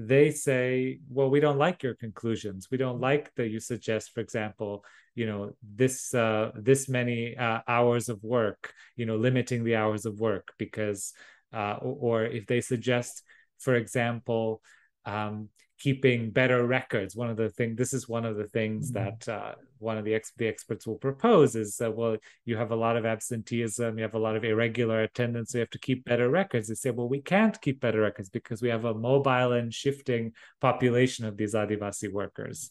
[0.00, 2.68] they say, well, we don't like your conclusions.
[2.70, 4.84] We don't like that you suggest, for example,
[5.16, 10.06] you know, this uh, this many uh, hours of work, you know, limiting the hours
[10.06, 11.12] of work because,
[11.52, 13.24] uh, or, or if they suggest,
[13.58, 14.62] for example,
[15.04, 15.48] um,
[15.78, 17.14] keeping better records.
[17.14, 19.04] One of the things, this is one of the things mm-hmm.
[19.04, 22.72] that uh, one of the, ex- the experts will propose is that, well, you have
[22.72, 25.78] a lot of absenteeism, you have a lot of irregular attendance, so you have to
[25.78, 26.68] keep better records.
[26.68, 30.32] They say, well, we can't keep better records because we have a mobile and shifting
[30.60, 32.70] population of these Adivasi workers.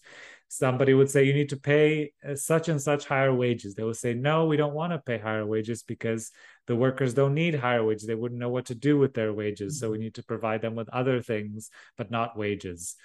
[0.49, 3.75] Somebody would say, you need to pay uh, such and such higher wages.
[3.75, 6.31] They will say, no, we don't want to pay higher wages because
[6.67, 8.07] the workers don't need higher wages.
[8.07, 9.79] They wouldn't know what to do with their wages.
[9.79, 10.03] So we mm-hmm.
[10.03, 12.95] need to provide them with other things, but not wages.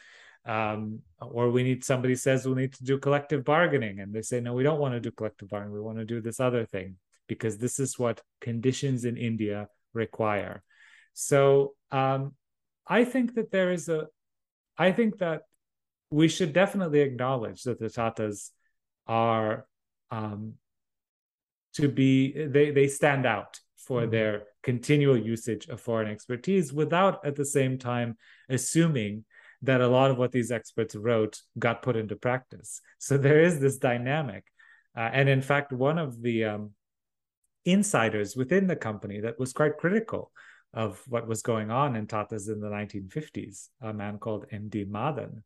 [0.45, 4.41] Um, or we need somebody says we need to do collective bargaining, and they say,
[4.41, 5.75] no, we don't want to do collective bargaining.
[5.75, 6.97] We want to do this other thing
[7.29, 10.63] because this is what conditions in India require.
[11.13, 12.35] So um,
[12.87, 14.07] I think that there is a,
[14.77, 15.43] I think that
[16.13, 18.51] we should definitely acknowledge that the Tatas
[19.07, 19.67] are
[20.11, 20.55] um,
[21.75, 24.11] to be they they stand out for mm-hmm.
[24.11, 28.17] their continual usage of foreign expertise without at the same time
[28.49, 29.25] assuming
[29.63, 33.59] that a lot of what these experts wrote got put into practice so there is
[33.59, 34.45] this dynamic
[34.97, 36.71] uh, and in fact one of the um,
[37.65, 40.31] insiders within the company that was quite critical
[40.75, 45.43] of what was going on in tatas in the 1950s a man called md madan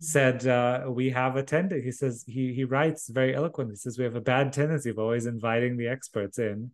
[0.00, 3.98] said uh, we have a tendency he says he he writes very eloquently he says
[3.98, 6.70] we have a bad tendency of always inviting the experts in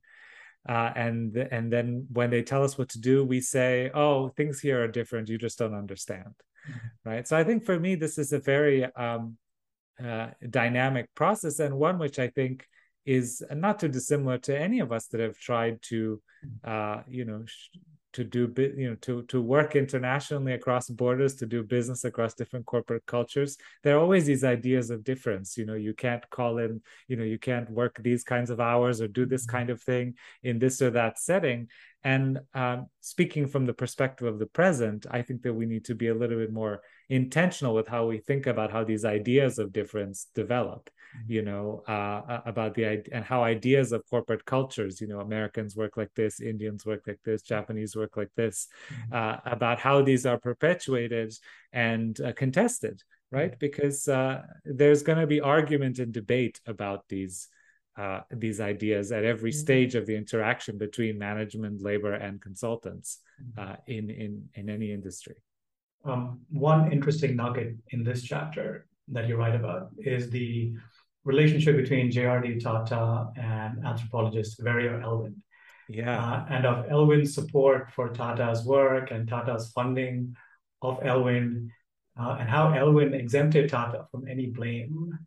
[0.69, 4.61] uh, and and then when they tell us what to do we say oh things
[4.61, 6.35] here are different you just don't understand
[6.69, 7.09] mm-hmm.
[7.09, 9.37] right so i think for me this is a very um,
[10.03, 12.65] uh, dynamic process and one which i think
[13.05, 16.71] is not too dissimilar to any of us that have tried to mm-hmm.
[16.71, 17.77] uh, you know sh-
[18.17, 22.65] to do you know to to work internationally across borders to do business across different
[22.65, 26.81] corporate cultures there are always these ideas of difference you know you can't call in
[27.09, 29.57] you know you can't work these kinds of hours or do this mm-hmm.
[29.57, 31.69] kind of thing in this or that setting
[32.05, 35.95] and um, speaking from the perspective of the present i think that we need to
[35.95, 39.73] be a little bit more intentional with how we think about how these ideas of
[39.73, 40.91] difference develop.
[41.27, 45.97] You know uh, about the and how ideas of corporate cultures you know americans work
[45.97, 49.15] like this indians work like this japanese work like this mm-hmm.
[49.15, 51.33] uh, about how these are perpetuated
[51.73, 53.59] and uh, contested right mm-hmm.
[53.59, 57.49] because uh, there's going to be argument and debate about these
[57.99, 63.21] uh, these ideas at every stage of the interaction between management labor and consultants
[63.57, 65.37] uh, in in in any industry
[66.05, 70.75] um, one interesting nugget in this chapter that you write about is the
[71.27, 72.61] relationship between J.R.D.
[72.61, 75.43] Tata and anthropologist Verrier Elwin.
[75.89, 76.19] Yeah.
[76.19, 80.37] Uh, and of Elwin's support for Tata's work and Tata's funding
[80.83, 81.71] of Elwin,
[82.19, 85.19] uh, and how Elwin exempted Tata from any blame,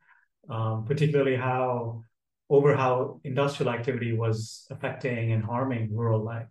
[0.50, 2.04] um, particularly how
[2.50, 6.47] over how industrial activity was affecting and harming rural life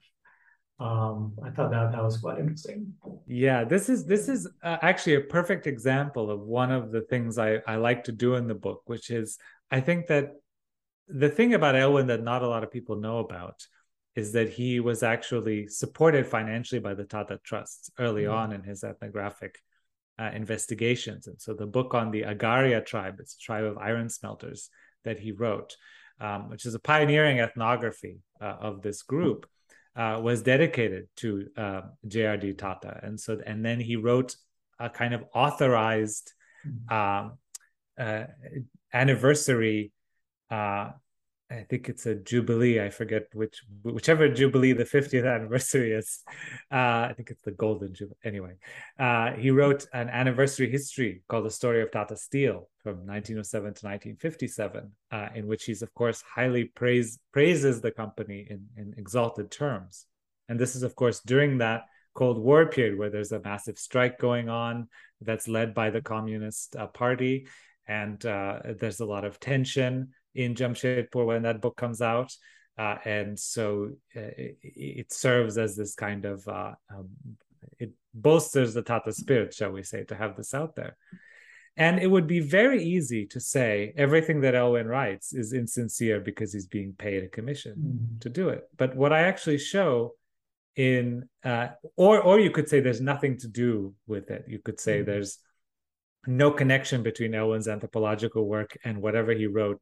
[0.80, 2.94] um, I thought that that was quite interesting.
[3.26, 7.36] Yeah, this is this is uh, actually a perfect example of one of the things
[7.36, 9.38] I I like to do in the book, which is
[9.72, 10.30] I think that
[11.08, 13.66] the thing about Elwin that not a lot of people know about
[14.14, 18.34] is that he was actually supported financially by the Tata Trusts early mm-hmm.
[18.34, 19.58] on in his ethnographic
[20.20, 24.08] uh, investigations, and so the book on the Agaria tribe, it's a tribe of iron
[24.08, 24.70] smelters
[25.04, 25.76] that he wrote,
[26.20, 29.46] um, which is a pioneering ethnography uh, of this group
[29.99, 32.55] uh, was dedicated to uh, J.R.D.
[32.55, 34.36] Tata, and so and then he wrote
[34.78, 36.32] a kind of authorized
[36.66, 37.30] mm-hmm.
[38.01, 38.26] uh, uh,
[38.92, 39.92] anniversary
[40.51, 40.90] uh,
[41.51, 42.78] I think it's a jubilee.
[42.80, 46.22] I forget which whichever jubilee the 50th anniversary is.
[46.70, 48.18] Uh, I think it's the golden jubilee.
[48.22, 48.55] Anyway,
[48.99, 53.86] uh, he wrote an anniversary history called "The Story of Tata Steel" from 1907 to
[53.86, 59.51] 1957, uh, in which he's of course highly praise praises the company in in exalted
[59.51, 60.05] terms.
[60.51, 61.84] And this is of course during that
[62.14, 64.88] Cold War period where there's a massive strike going on
[65.22, 67.46] that's led by the Communist uh, Party,
[67.86, 72.32] and uh, there's a lot of tension in Jamshedpur when that book comes out.
[72.78, 77.08] Uh, and so uh, it, it, serves as this kind of uh, um,
[77.80, 80.96] it bolsters the Tata spirit, shall we say, to have this out there.
[81.76, 86.52] And it would be very easy to say everything that Elwin writes is insincere because
[86.52, 88.18] he's being paid a commission mm-hmm.
[88.20, 88.64] to do it.
[88.76, 90.14] But what I actually show
[90.74, 94.44] in, uh, or or you could say there's nothing to do with it.
[94.48, 95.10] You could say mm-hmm.
[95.10, 95.38] there's
[96.28, 99.80] no connection between Elwin's anthropological work and whatever he wrote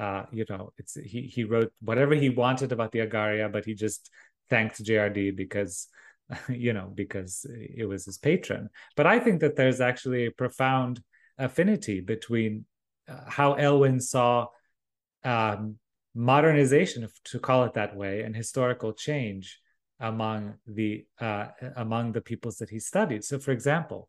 [0.00, 3.74] uh, you know, it's he he wrote whatever he wanted about the Agaria, but he
[3.74, 4.10] just
[4.48, 5.88] thanked JRD because
[6.48, 8.70] you know because it was his patron.
[8.96, 11.02] But I think that there's actually a profound
[11.36, 12.64] affinity between
[13.08, 14.46] uh, how Elwin saw
[15.22, 15.76] um,
[16.14, 19.60] modernization, to call it that way, and historical change
[19.98, 23.22] among the uh, among the peoples that he studied.
[23.22, 24.08] So, for example,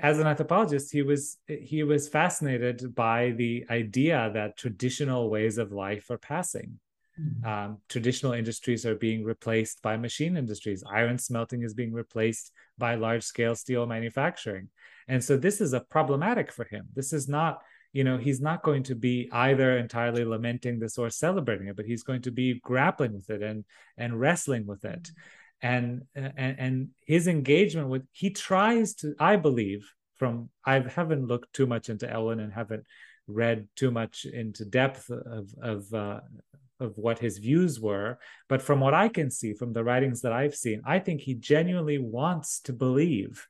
[0.00, 5.72] as an anthropologist, he was he was fascinated by the idea that traditional ways of
[5.72, 6.78] life are passing.
[7.20, 7.46] Mm-hmm.
[7.46, 10.82] Um, traditional industries are being replaced by machine industries.
[10.90, 14.68] Iron smelting is being replaced by large scale steel manufacturing,
[15.06, 16.86] and so this is a problematic for him.
[16.94, 17.62] This is not
[17.92, 21.86] you know he's not going to be either entirely lamenting this or celebrating it but
[21.86, 23.64] he's going to be grappling with it and
[23.96, 25.12] and wrestling with it
[25.64, 31.52] and and, and his engagement with he tries to i believe from i haven't looked
[31.54, 32.84] too much into Elwin and haven't
[33.26, 36.20] read too much into depth of of uh,
[36.80, 40.32] of what his views were but from what i can see from the writings that
[40.32, 43.46] i've seen i think he genuinely wants to believe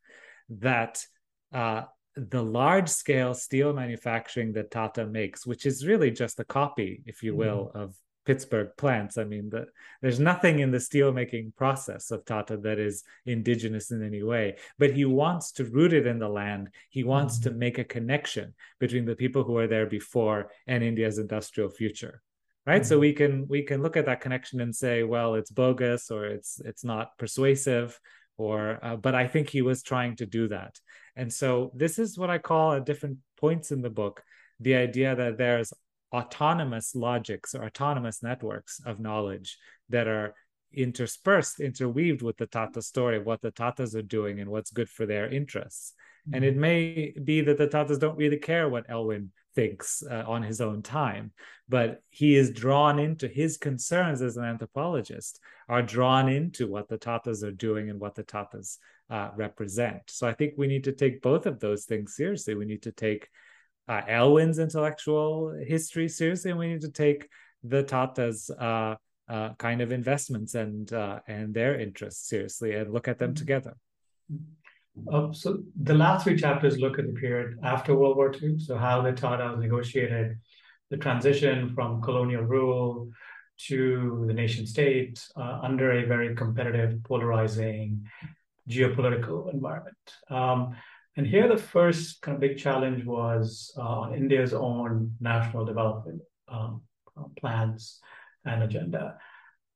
[0.49, 1.05] that
[1.53, 1.83] uh,
[2.17, 7.25] the large scale steel manufacturing that tata makes which is really just a copy if
[7.25, 7.41] you mm-hmm.
[7.41, 7.79] will mm-hmm.
[7.79, 9.19] of Pittsburgh plants.
[9.19, 9.67] I mean, the,
[10.01, 14.93] there's nothing in the steelmaking process of Tata that is indigenous in any way, but
[14.93, 16.71] he wants to root it in the land.
[16.91, 17.51] He wants mm-hmm.
[17.51, 22.23] to make a connection between the people who were there before and India's industrial future.
[22.67, 22.81] Right.
[22.81, 22.89] Mm-hmm.
[22.89, 26.25] So we can we can look at that connection and say, well, it's bogus or
[26.25, 28.01] it's it's not persuasive
[28.39, 30.81] or uh, but I think he was trying to do that.
[31.15, 34.23] And so this is what I call at different points in the book
[34.61, 35.73] the idea that there's
[36.15, 39.59] autonomous logics or autonomous networks of knowledge
[39.89, 40.35] that are
[40.73, 44.89] interspersed, interweaved with the Tata story of what the Tatas are doing and what's good
[44.89, 45.93] for their interests.
[46.29, 46.35] Mm-hmm.
[46.37, 50.43] And it may be that the Tatas don't really care what Elwin thinks uh, on
[50.43, 51.33] his own time,
[51.69, 56.99] but he is drawn into his concerns as an anthropologist are drawn into what the
[56.99, 58.79] Tatas are doing and what the Tatas
[59.11, 60.03] uh, represent.
[60.09, 62.55] So I think we need to take both of those things seriously.
[62.55, 63.29] We need to take
[63.89, 67.29] uh, Elwin's intellectual history seriously, and we need to take
[67.63, 68.97] the Tata's uh,
[69.29, 73.37] uh, kind of investments and uh, and their interests seriously, and look at them mm-hmm.
[73.37, 73.77] together.
[75.13, 78.59] Uh, so the last three chapters look at the period after World War II.
[78.59, 80.39] So how the Tata negotiated
[80.91, 83.11] the transition from colonial rule
[83.67, 88.07] to the nation state uh, under a very competitive, polarizing
[88.69, 89.97] geopolitical environment.
[90.31, 90.77] Um,
[91.17, 96.83] and here, the first kind of big challenge was uh, India's own national development um,
[97.17, 98.01] uh, plans
[98.45, 99.17] and agenda.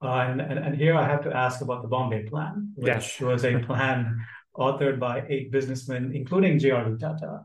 [0.02, 3.20] Uh, and, and, and, here I have to ask about the Bombay Plan, which yes.
[3.20, 4.16] was a plan
[4.56, 6.98] authored by eight businessmen, including J.R.D.
[6.98, 7.42] Tata,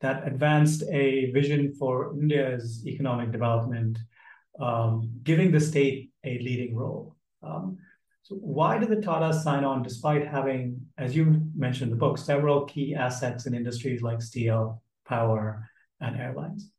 [0.00, 3.98] that advanced a vision for India's economic development,
[4.60, 7.16] um, giving the state a leading role.
[7.42, 7.78] Um,
[8.22, 12.18] so why did the Tatas sign on despite having, as you mentioned in the book,
[12.18, 15.68] several key assets in industries like steel, power,
[16.00, 16.70] and airlines?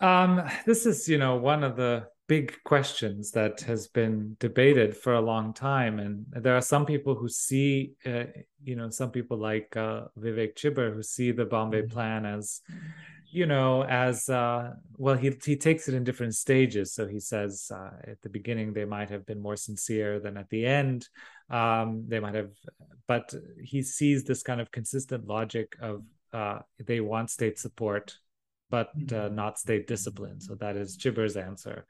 [0.00, 5.14] Um, this is, you know, one of the big questions that has been debated for
[5.14, 8.24] a long time, and there are some people who see, uh,
[8.62, 11.92] you know, some people like uh, Vivek Chibber who see the Bombay mm-hmm.
[11.92, 12.60] Plan as
[13.30, 16.92] you know as uh, well he he takes it in different stages.
[16.94, 20.48] So he says uh, at the beginning they might have been more sincere than at
[20.50, 21.08] the end.
[21.48, 22.50] Um, they might have
[23.06, 26.02] but he sees this kind of consistent logic of
[26.32, 28.16] uh, they want state support
[28.70, 29.34] but uh, mm-hmm.
[29.34, 30.40] not state discipline.
[30.40, 31.86] So that is chibber's answer.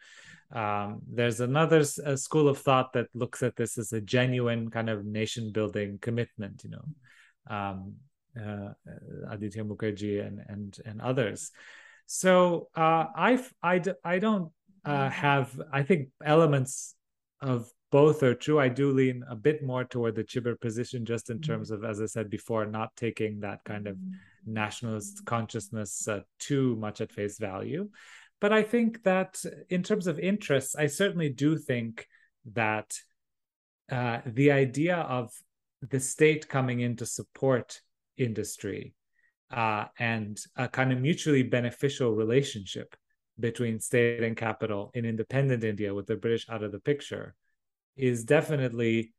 [0.51, 5.05] Um, there's another school of thought that looks at this as a genuine kind of
[5.05, 6.84] nation building commitment you know.
[7.55, 7.97] Um,
[8.37, 8.72] uh,
[9.31, 11.51] Aditya Mukherjee and and and others.
[12.07, 14.51] So uh, I I I don't
[14.85, 16.95] uh, have I think elements
[17.41, 18.61] of both are true.
[18.61, 21.53] I do lean a bit more toward the Chibber position, just in mm-hmm.
[21.53, 23.97] terms of, as I said before, not taking that kind of
[24.47, 27.89] nationalist consciousness uh, too much at face value.
[28.41, 32.07] But I think that in terms of interests, I certainly do think
[32.53, 32.95] that
[33.91, 35.33] uh, the idea of
[35.83, 37.81] the state coming in to support
[38.21, 38.95] industry
[39.51, 42.95] uh, and a kind of mutually beneficial relationship
[43.39, 47.35] between state and capital in independent India with the British out of the picture
[47.97, 49.12] is definitely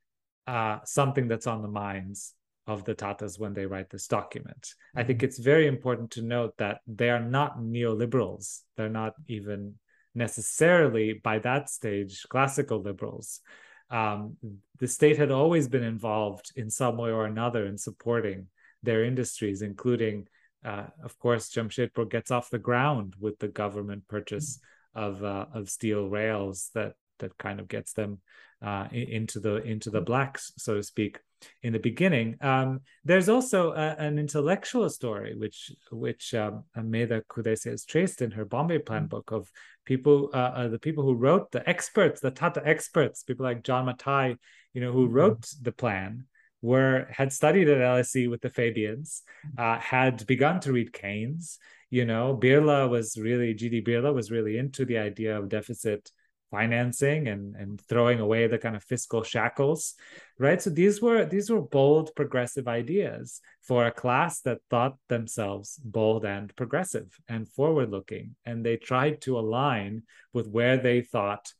[0.47, 2.33] uh, something that's on the minds
[2.67, 4.75] of the Tatas when they write this document.
[4.95, 5.25] I think mm-hmm.
[5.25, 8.61] it's very important to note that they are not neoliberals.
[8.77, 9.75] They're not even
[10.13, 13.41] necessarily, by that stage, classical liberals.
[13.89, 14.37] Um,
[14.79, 18.47] the state had always been involved in some way or another in supporting
[18.83, 20.27] their industries, including,
[20.65, 24.59] uh, of course, Jamshedpur gets off the ground with the government purchase
[24.95, 25.03] mm-hmm.
[25.03, 28.19] of uh, of steel rails that that kind of gets them
[28.61, 31.19] uh, into the into the blacks, so to speak,
[31.63, 32.37] in the beginning.
[32.41, 38.45] Um, there's also a, an intellectual story which which um, Kudaisya has traced in her
[38.45, 39.49] Bombay Plan book of
[39.85, 43.85] people, uh, uh, the people who wrote the experts, the Tata experts, people like John
[43.85, 44.37] Mathai,
[44.73, 45.15] you know, who mm-hmm.
[45.15, 46.25] wrote the plan
[46.61, 49.23] were had studied at LSE with the Fabians,
[49.57, 51.59] uh, had begun to read Keynes.
[51.89, 53.81] You know, Birla was really G.D.
[53.81, 56.11] Birla was really into the idea of deficit
[56.51, 59.95] financing and and throwing away the kind of fiscal shackles
[60.37, 65.79] right so these were these were bold progressive ideas for a class that thought themselves
[65.83, 70.03] bold and progressive and forward looking and they tried to align
[70.33, 71.53] with where they thought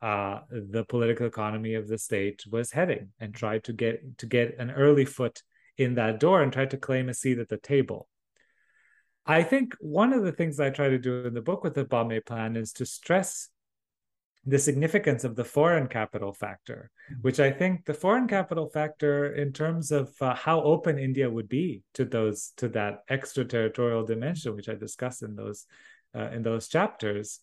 [0.00, 4.58] uh, the political economy of the state was heading and tried to get to get
[4.58, 5.42] an early foot
[5.76, 8.08] in that door and tried to claim a seat at the table
[9.28, 11.84] I think one of the things I try to do in the book with the
[11.84, 13.50] Bombay Plan is to stress
[14.46, 17.20] the significance of the foreign capital factor, mm-hmm.
[17.20, 21.48] which I think the foreign capital factor, in terms of uh, how open India would
[21.48, 25.66] be to those to that extraterritorial dimension, which I discuss in those
[26.16, 27.40] uh, in those chapters,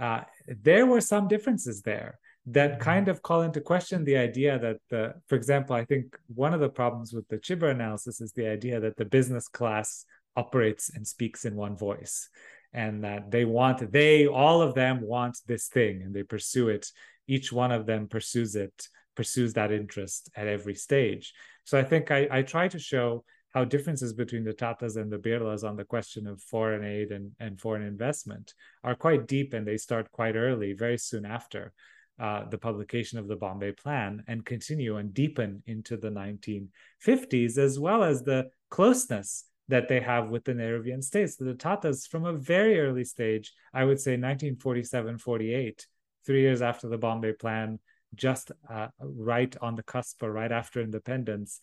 [0.00, 4.78] uh, there were some differences there that kind of call into question the idea that
[4.88, 8.48] the, for example, I think one of the problems with the Chibber analysis is the
[8.48, 12.30] idea that the business class operates and speaks in one voice
[12.72, 16.86] and that they want they all of them want this thing and they pursue it.
[17.28, 21.34] Each one of them pursues it pursues that interest at every stage.
[21.64, 25.18] So i think i, I try to show how differences between the tatas and the
[25.18, 29.66] birlas on the question of foreign aid and, and foreign investment are quite deep and
[29.66, 31.72] they start quite early very soon after
[32.20, 37.78] uh, the publication of the Bombay Plan and continue and deepen into the 1950s, as
[37.78, 41.36] well as the closeness that they have with the Nehruvian states.
[41.36, 45.86] The Tatas, from a very early stage, I would say 1947 48,
[46.26, 47.78] three years after the Bombay Plan,
[48.14, 51.58] just uh, right on the cusp or right after independence,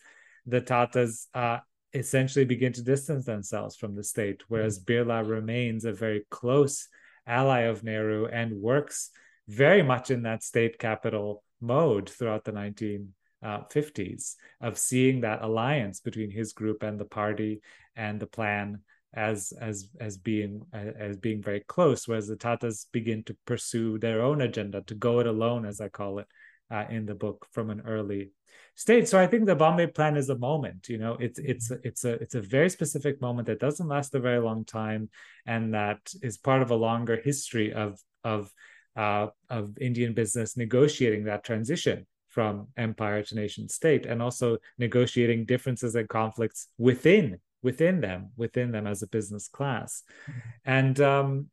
[0.46, 1.58] the Tatas uh,
[1.94, 5.10] essentially begin to distance themselves from the state, whereas mm-hmm.
[5.10, 6.88] Birla remains a very close
[7.26, 9.10] ally of Nehru and works
[9.48, 13.12] very much in that state capital mode throughout the 19
[13.42, 17.60] uh, 50s of seeing that alliance between his group and the party
[17.96, 18.80] and the plan
[19.14, 24.20] as as as being as being very close whereas the tatas begin to pursue their
[24.20, 26.26] own agenda to go it alone as i call it
[26.70, 28.30] uh, in the book from an early
[28.74, 29.08] stage.
[29.08, 32.12] So i think the bombay plan is a moment you know it's it's it's a
[32.22, 35.10] it's a very specific moment that doesn't last a very long time
[35.46, 38.52] and that is part of a longer history of of
[38.96, 45.44] uh, of indian business negotiating that transition from empire to nation state and also negotiating
[45.44, 50.04] differences and conflicts within within them within them as a business class.
[50.30, 50.40] Mm-hmm.
[50.64, 51.46] and um,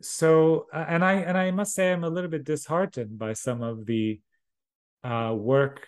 [0.00, 3.86] so and i and i must say i'm a little bit disheartened by some of
[3.86, 4.20] the
[5.04, 5.86] uh, work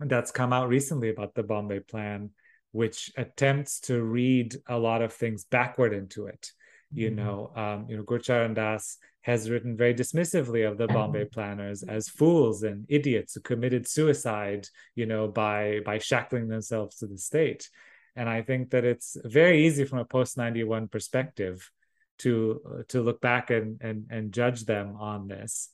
[0.00, 2.30] that's come out recently about the bombay plan
[2.72, 6.52] which attempts to read a lot of things backward into it
[6.92, 7.16] you mm-hmm.
[7.16, 8.98] know um, you know gurcharan das
[9.28, 14.66] has written very dismissively of the Bombay planners as fools and idiots who committed suicide,
[14.94, 17.68] you know, by by shackling themselves to the state.
[18.16, 21.70] And I think that it's very easy from a post 91 perspective
[22.18, 25.70] to to look back and and, and judge them on this.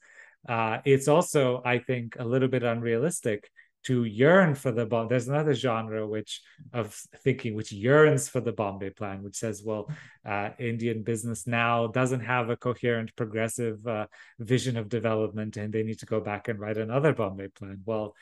[0.48, 3.50] Uh, it's also, I think, a little bit unrealistic
[3.84, 5.08] to yearn for the bomb.
[5.08, 6.40] There's another genre which
[6.72, 9.90] of thinking which yearns for the Bombay Plan, which says, well,
[10.24, 14.06] uh, Indian business now doesn't have a coherent, progressive uh,
[14.38, 17.80] vision of development, and they need to go back and write another Bombay Plan.
[17.84, 18.14] Well,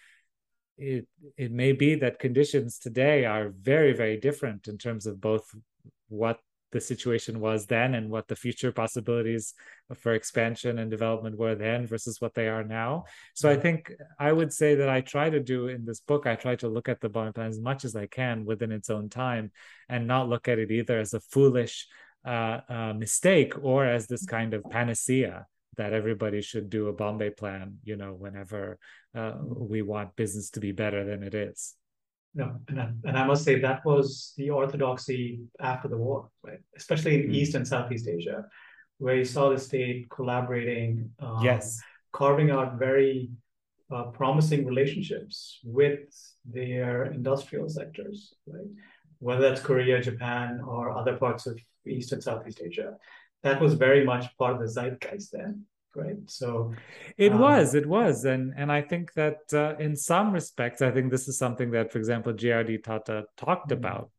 [0.79, 1.07] it
[1.37, 5.45] it may be that conditions today are very very different in terms of both
[6.09, 6.39] what
[6.73, 9.55] the situation was then and what the future possibilities
[9.95, 13.05] for expansion and development were then versus what they are now.
[13.35, 16.35] So I think I would say that I try to do in this book, I
[16.35, 19.09] try to look at the Bombay Plan as much as I can within its own
[19.09, 19.53] time
[19.89, 21.87] and not look at it either as a foolish
[22.25, 25.47] uh, uh, mistake or as this kind of panacea
[25.77, 28.79] that everybody should do a Bombay plan, you know, whenever
[29.15, 31.75] uh, we want business to be better than it is.
[32.35, 36.61] No, and I, and I must say that was the orthodoxy after the war, right?
[36.77, 37.35] Especially in mm.
[37.35, 38.47] East and Southeast Asia,
[38.99, 41.81] where you saw the state collaborating, um, yes,
[42.13, 43.29] carving out very
[43.95, 46.09] uh, promising relationships with
[46.47, 48.71] their industrial sectors, right?
[49.19, 52.97] Whether that's Korea, Japan, or other parts of East and Southeast Asia,
[53.43, 56.73] that was very much part of the zeitgeist then right so
[57.17, 60.91] it um, was it was and and i think that uh, in some respects i
[60.91, 63.79] think this is something that for example jrd tata talked mm-hmm.
[63.79, 64.11] about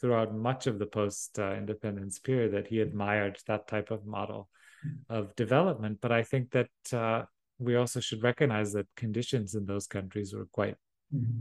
[0.00, 4.48] throughout much of the post uh, independence period that he admired that type of model
[4.86, 5.14] mm-hmm.
[5.14, 7.22] of development but i think that uh,
[7.58, 10.76] we also should recognize that conditions in those countries were quite.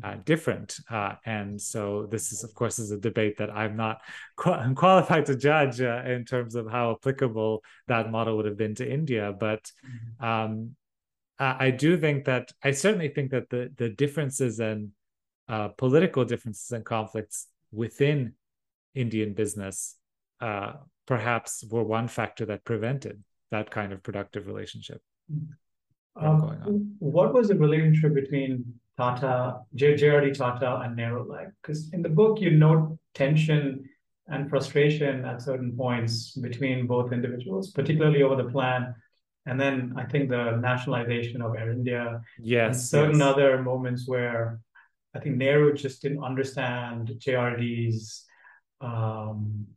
[0.03, 0.77] Uh, different.
[0.89, 4.01] Uh, and so this is, of course, is a debate that I'm not
[4.35, 8.75] qu- qualified to judge uh, in terms of how applicable that model would have been
[8.75, 9.33] to India.
[9.37, 10.25] But mm-hmm.
[10.25, 10.75] um,
[11.39, 14.91] I, I, do think that I certainly think that the the differences and
[15.47, 18.33] uh, political differences and conflicts within
[18.95, 19.97] Indian business
[20.39, 20.73] uh,
[21.05, 25.01] perhaps were one factor that prevented that kind of productive relationship.
[25.31, 25.53] Mm-hmm.
[26.15, 28.65] Um, what was the relationship between
[28.97, 31.49] Tata, JRD Tata, and Nehru like?
[31.61, 33.89] Because in the book, you note tension
[34.27, 38.95] and frustration at certain points between both individuals, particularly over the plan.
[39.45, 42.21] And then I think the nationalization of Air India.
[42.39, 42.89] Yes.
[42.89, 43.27] certain yes.
[43.27, 44.59] other moments where
[45.15, 48.25] I think Nehru just didn't understand JRD's
[48.81, 49.67] um,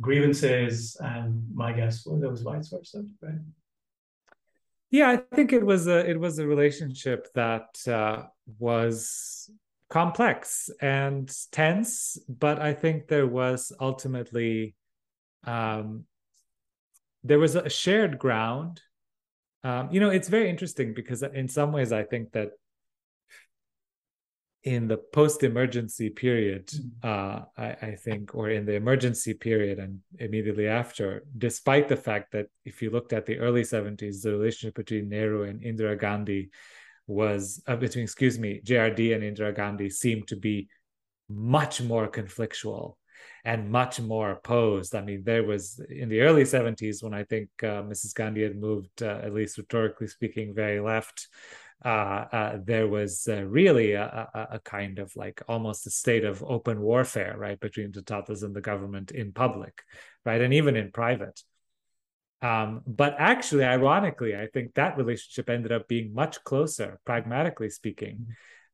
[0.00, 3.34] grievances, and my guess was it was vice versa, right?
[4.92, 8.24] Yeah, I think it was a it was a relationship that uh,
[8.58, 9.50] was
[9.88, 14.74] complex and tense, but I think there was ultimately
[15.44, 16.04] um,
[17.24, 18.82] there was a shared ground.
[19.64, 22.50] Um, you know, it's very interesting because in some ways I think that
[24.64, 26.90] in the post-emergency period, mm.
[27.02, 32.32] uh, I, I, think, or in the emergency period and immediately after, despite the fact
[32.32, 36.50] that if you looked at the early 70s, the relationship between Nehru and Indira Gandhi
[37.08, 40.68] was uh, between, excuse me, JRD and Indira Gandhi seemed to be
[41.28, 42.94] much more conflictual
[43.44, 44.94] and much more opposed.
[44.94, 48.14] I mean, there was in the early 70s when I think uh, Mrs.
[48.14, 51.26] Gandhi had moved, uh, at least rhetorically speaking, very left
[51.84, 56.80] there was uh, really a, a, a, kind of like almost a state of open
[56.80, 59.82] warfare, right, between the Tatas and the government in public,
[60.24, 61.40] right, and even in private.
[62.40, 68.26] Um, but actually, ironically, I think that relationship ended up being much closer, pragmatically speaking,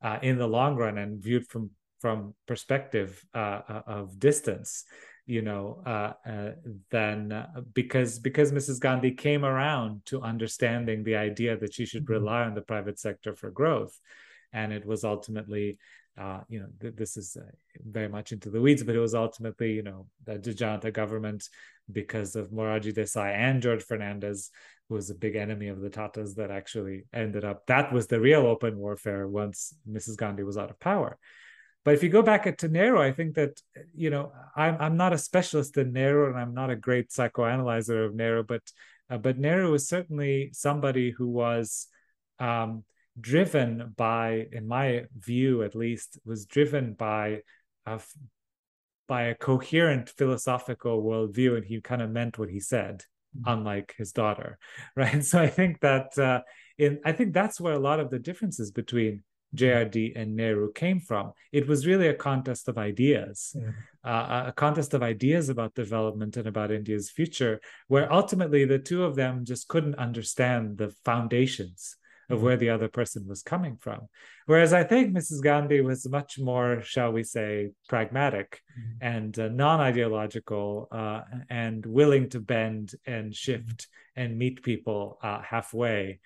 [0.03, 4.85] uh, in the long run, and viewed from from perspective uh, of distance
[5.29, 6.51] you know, uh, uh,
[6.91, 8.81] then uh, because because Mrs.
[8.81, 12.25] Gandhi came around to understanding the idea that she should mm-hmm.
[12.25, 13.95] rely on the private sector for growth,
[14.55, 15.77] and it was ultimately,
[16.17, 17.45] uh, you know, th- this is uh,
[17.87, 21.47] very much into the weeds, but it was ultimately, you know, the Janata government
[21.93, 24.49] because of Morarji Desai and George Fernandes,
[24.89, 27.67] who was a big enemy of the Tatas, that actually ended up.
[27.67, 30.17] That was the real open warfare once Mrs.
[30.17, 31.19] Gandhi was out of power.
[31.85, 33.61] But if you go back to Nehru, I think that
[33.95, 38.05] you know I'm I'm not a specialist in Nehru, and I'm not a great psychoanalyzer
[38.05, 38.63] of Nehru, but
[39.11, 41.87] uh, but Nehru was certainly somebody who was
[42.39, 42.85] um,
[43.21, 47.43] driven by, in my view at least, was driven by
[47.87, 48.01] a
[49.07, 53.05] by a coherent philosophical worldview, and he kind of meant what he said,
[53.37, 53.51] mm-hmm.
[53.51, 54.59] unlike his daughter,
[54.97, 55.25] right?
[55.25, 56.43] So I think that uh,
[56.77, 59.23] in I think that's where a lot of the differences between
[59.57, 61.33] JRD and Nehru came from.
[61.53, 63.71] It was really a contest of ideas, yeah.
[64.11, 69.05] uh, a contest of ideas about development and about India's future, where ultimately the two
[69.05, 71.97] of them just couldn't understand the foundations
[72.31, 72.45] of mm-hmm.
[72.45, 74.01] where the other person was coming from.
[74.47, 75.43] Whereas I think Mrs.
[75.43, 79.07] Gandhi was much more, shall we say, pragmatic mm-hmm.
[79.07, 85.41] and uh, non ideological uh, and willing to bend and shift and meet people uh,
[85.41, 86.21] halfway.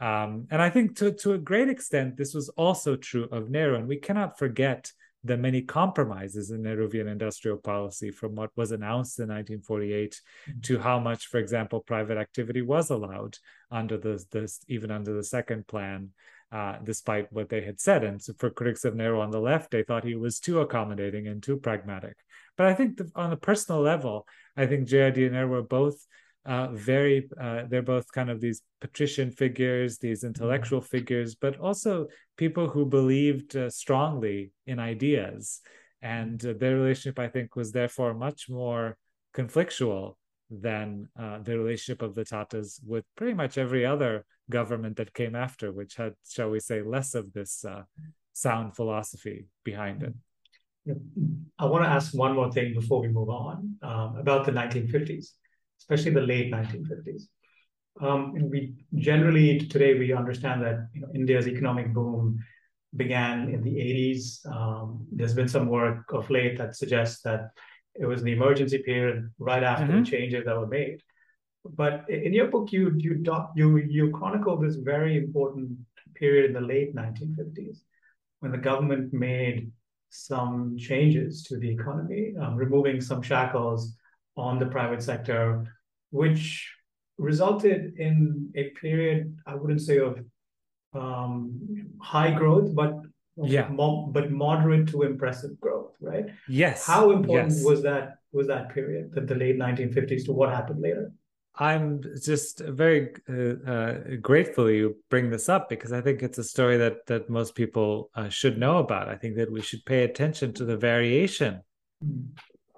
[0.00, 3.76] Um, and I think to, to a great extent, this was also true of Nehru.
[3.76, 4.90] And we cannot forget
[5.22, 10.20] the many compromises in Nehruvian industrial policy from what was announced in 1948
[10.50, 10.60] mm-hmm.
[10.60, 13.38] to how much, for example, private activity was allowed
[13.70, 16.10] under the, the even under the second plan.
[16.54, 18.04] uh, despite what they had said.
[18.04, 21.26] And so for critics of Nehru on the left, they thought he was too accommodating
[21.26, 22.16] and too pragmatic.
[22.56, 24.24] But I think the, on a personal level,
[24.56, 26.06] I think JRD and Nehru were both
[26.46, 30.96] uh, very, uh, they're both kind of these patrician figures, these intellectual mm-hmm.
[30.96, 35.60] figures, but also people who believed uh, strongly in ideas.
[36.02, 38.96] And uh, their relationship, I think, was therefore much more
[39.34, 40.16] conflictual
[40.50, 45.34] than uh, the relationship of the Tatas with pretty much every other government that came
[45.34, 47.82] after, which had, shall we say, less of this uh,
[48.34, 50.14] sound philosophy behind it.
[51.58, 55.28] I want to ask one more thing before we move on um, about the 1950s,
[55.78, 57.22] especially the late 1950s.
[58.00, 62.40] Um, we generally today we understand that you know, India's economic boom
[62.96, 64.46] began in the 80s.
[64.52, 67.50] Um, there's been some work of late that suggests that
[67.94, 70.02] it was the emergency period right after mm-hmm.
[70.02, 71.00] the changes that were made.
[71.64, 75.70] But in your book, you you doc, you you chronicle this very important
[76.14, 77.78] period in the late 1950s
[78.40, 79.72] when the government made
[80.10, 83.96] some changes to the economy, um, removing some shackles
[84.36, 85.64] on the private sector,
[86.10, 86.70] which
[87.18, 90.18] resulted in a period I wouldn't say of
[90.94, 92.94] um, high growth, but
[93.36, 96.26] yeah, mo- but moderate to impressive growth, right?
[96.48, 96.86] Yes.
[96.86, 97.64] How important yes.
[97.64, 101.12] was that was that period, the, the late 1950s, to what happened later?
[101.56, 106.44] I'm just very uh, uh, grateful you bring this up because I think it's a
[106.44, 109.08] story that that most people uh, should know about.
[109.08, 111.62] I think that we should pay attention to the variation
[112.04, 112.26] mm.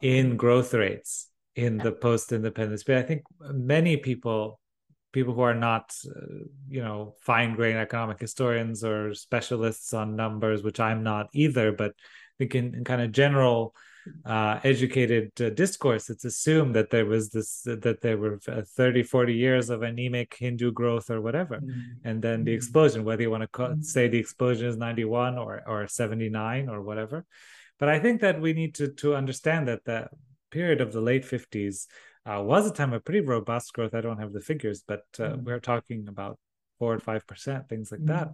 [0.02, 4.61] in growth rates in the post-independence but I think many people
[5.16, 10.78] people who are not, uh, you know, fine-grained economic historians or specialists on numbers, which
[10.78, 13.74] I'm not either, but I think in, in kind of general
[14.26, 19.04] uh, educated uh, discourse, it's assumed that there was this, that there were uh, 30,
[19.04, 21.57] 40 years of anemic Hindu growth or whatever.
[21.61, 21.80] Mm-hmm.
[22.04, 22.57] And then the mm-hmm.
[22.57, 23.80] explosion, whether you want to call, mm-hmm.
[23.80, 27.24] say the explosion is 91 or, or 79 or whatever.
[27.78, 30.09] But I think that we need to, to understand that the
[30.59, 31.86] period of the late 50s
[32.28, 33.94] uh, was a time of pretty robust growth.
[33.94, 35.44] I don't have the figures, but uh, mm.
[35.44, 36.38] we're talking about
[36.78, 38.12] four or five percent, things like mm.
[38.14, 38.28] that.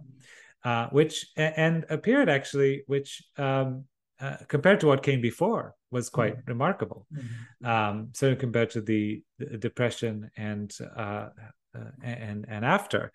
[0.69, 3.83] Uh, which and a period actually, which um,
[4.21, 6.47] uh, compared to what came before, was quite mm.
[6.47, 7.05] remarkable.
[7.13, 7.65] Mm-hmm.
[7.73, 11.27] Um, so compared to the, the depression and uh,
[11.75, 13.11] uh, and and after.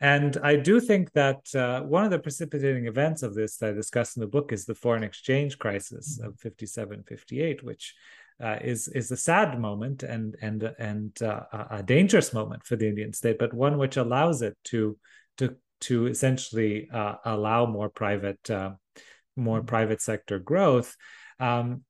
[0.00, 3.72] And I do think that uh, one of the precipitating events of this that I
[3.72, 6.28] discuss in the book is the foreign exchange crisis mm-hmm.
[6.28, 7.94] of 57, 58, which
[8.42, 12.88] uh, is is a sad moment and and and uh, a dangerous moment for the
[12.88, 14.96] Indian state, but one which allows it to
[15.38, 18.70] to to essentially uh, allow more private uh,
[19.36, 19.66] more mm-hmm.
[19.66, 20.96] private sector growth.
[21.40, 21.84] Um,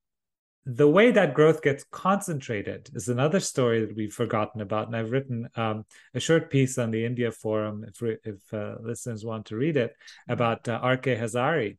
[0.65, 5.11] the way that growth gets concentrated is another story that we've forgotten about, and I've
[5.11, 9.55] written um, a short piece on the India Forum if if uh, listeners want to
[9.55, 9.95] read it
[10.27, 11.15] about uh, R.K.
[11.15, 11.77] Hazari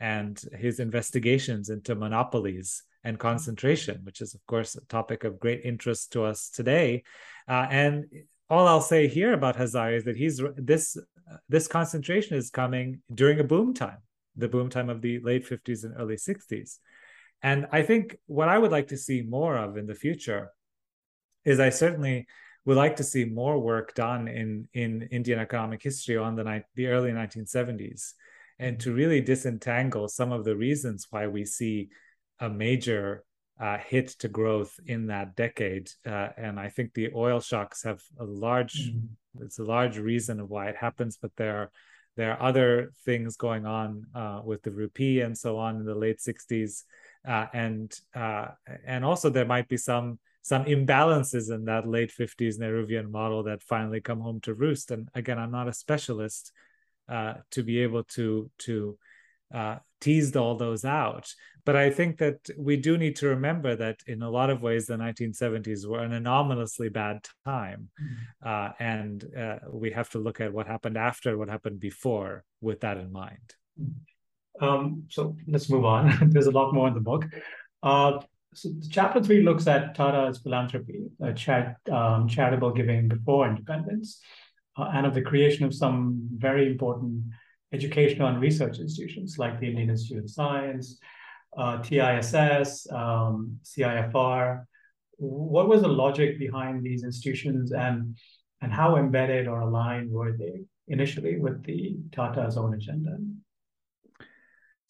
[0.00, 5.62] and his investigations into monopolies and concentration, which is, of course, a topic of great
[5.64, 7.02] interest to us today.
[7.48, 8.04] Uh, and
[8.48, 10.96] all I'll say here about Hazari is that he's this
[11.48, 13.98] this concentration is coming during a boom time,
[14.36, 16.78] the boom time of the late 50s and early 60s.
[17.42, 20.52] And I think what I would like to see more of in the future
[21.44, 22.26] is I certainly
[22.64, 26.86] would like to see more work done in in Indian economic history on the the
[26.86, 28.12] early 1970s
[28.58, 31.88] and to really disentangle some of the reasons why we see
[32.42, 33.24] a major
[33.60, 38.02] uh, hit to growth in that decade, uh, and I think the oil shocks have
[38.18, 38.74] a large.
[38.74, 39.44] Mm-hmm.
[39.44, 41.70] It's a large reason of why it happens, but there are
[42.16, 45.94] there are other things going on uh, with the rupee and so on in the
[45.94, 46.82] late '60s,
[47.26, 48.48] uh, and uh,
[48.84, 53.62] and also there might be some some imbalances in that late 50s Nehruvian model that
[53.62, 54.90] finally come home to roost.
[54.90, 56.50] And again, I'm not a specialist
[57.08, 58.98] uh, to be able to to
[59.52, 61.32] uh, teased all those out.
[61.64, 64.86] But I think that we do need to remember that in a lot of ways,
[64.86, 67.88] the 1970s were an anomalously bad time.
[68.02, 68.48] Mm-hmm.
[68.48, 72.80] Uh, and uh, we have to look at what happened after, what happened before, with
[72.80, 73.54] that in mind.
[73.80, 74.64] Mm-hmm.
[74.64, 76.30] Um, so let's move on.
[76.30, 77.24] There's a lot more in the book.
[77.82, 78.20] Uh,
[78.54, 84.20] so chapter three looks at Tata's philanthropy, uh, chat, um, charitable giving before independence,
[84.76, 87.24] uh, and of the creation of some very important
[87.72, 90.98] educational and research institutions like the Indian Institute of Science,
[91.56, 94.64] uh, TISS, um, TIFR.
[95.18, 98.16] What was the logic behind these institutions and,
[98.60, 103.16] and how embedded or aligned were they initially with the Tata's own agenda?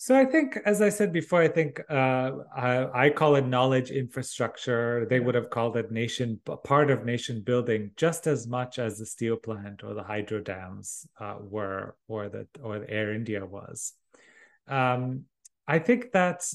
[0.03, 3.93] So I think, as I said before, I think uh, I, I, call it knowledge
[3.93, 5.07] infrastructure.
[5.09, 9.07] They would have called it nation part of nation building just as much as the
[9.07, 13.93] steel plant or the hydro dams uh, were, or the or the Air India was.
[14.67, 15.27] Um,
[15.69, 16.53] I think that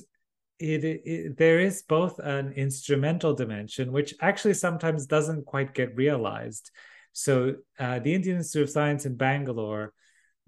[0.60, 6.70] it, it, there is both an instrumental dimension, which actually sometimes doesn't quite get realized.
[7.14, 9.94] So uh, the Indian Institute of Science in Bangalore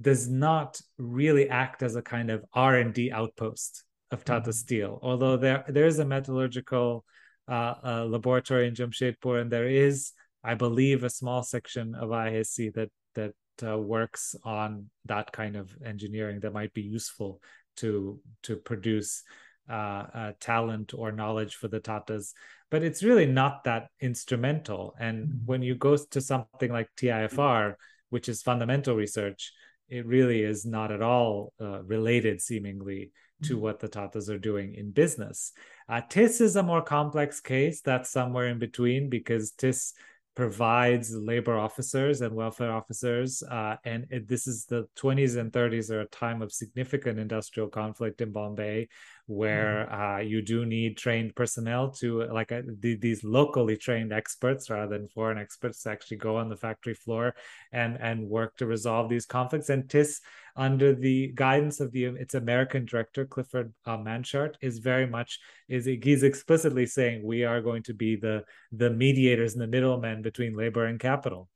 [0.02, 4.52] does not really act as a kind of R&D outpost of Tata mm-hmm.
[4.52, 7.06] Steel, although there there is a metallurgical
[7.48, 12.74] uh, uh, laboratory in Jamshedpur, and there is, I believe, a small section of IISc
[12.74, 13.34] that that
[13.64, 17.42] uh, works on that kind of engineering that might be useful
[17.78, 19.24] to to produce
[19.70, 22.34] uh, uh, talent or knowledge for the Tatas.
[22.72, 24.96] But it's really not that instrumental.
[25.00, 25.46] And mm-hmm.
[25.46, 27.76] when you go to something like TIFR,
[28.10, 29.54] which is fundamental research,
[29.90, 33.12] it really is not at all uh, related, seemingly,
[33.44, 33.64] to mm-hmm.
[33.64, 35.52] what the Tatas are doing in business.
[35.88, 37.82] Uh, TISS is a more complex case.
[37.82, 39.94] That's somewhere in between because TISS
[40.36, 43.44] provides labor officers and welfare officers.
[43.44, 47.68] Uh, and it, this is the 20s and 30s are a time of significant industrial
[47.68, 48.88] conflict in Bombay,
[49.30, 50.02] where mm-hmm.
[50.02, 54.98] uh, you do need trained personnel to like uh, the, these locally trained experts rather
[54.98, 57.36] than foreign experts to actually go on the factory floor
[57.72, 59.70] and and work to resolve these conflicts.
[59.70, 60.22] And TISS
[60.56, 65.86] under the guidance of the its american director clifford uh, Manshardt is very much is
[65.86, 70.58] he's explicitly saying we are going to be the the mediators and the middlemen between
[70.58, 71.48] labor and capital.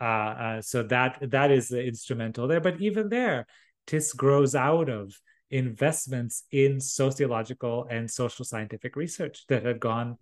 [0.00, 2.60] Uh, so that that is instrumental there.
[2.60, 3.46] But even there
[3.86, 5.18] TISS grows out of
[5.50, 10.16] investments in sociological and social scientific research that had gone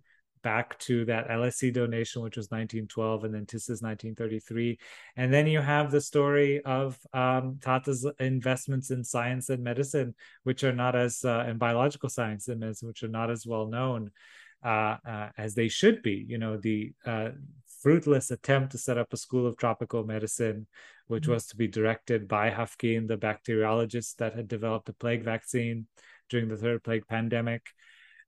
[0.45, 4.77] back to that LSE donation, which was 1912, and then TISS's 1933.
[5.17, 10.13] And then you have the story of um, Tata's investments in science and medicine,
[10.43, 13.65] which are not as, uh, in biological science and medicine, which are not as well
[13.65, 14.11] known
[14.63, 16.25] uh, uh, as they should be.
[16.27, 17.29] You know, the uh,
[17.85, 20.65] fruitless attempt to set up a school of tropical medicine,
[21.05, 21.33] which mm-hmm.
[21.33, 25.85] was to be directed by Haffkine, the bacteriologist that had developed the plague vaccine
[26.27, 27.61] during the third plague pandemic.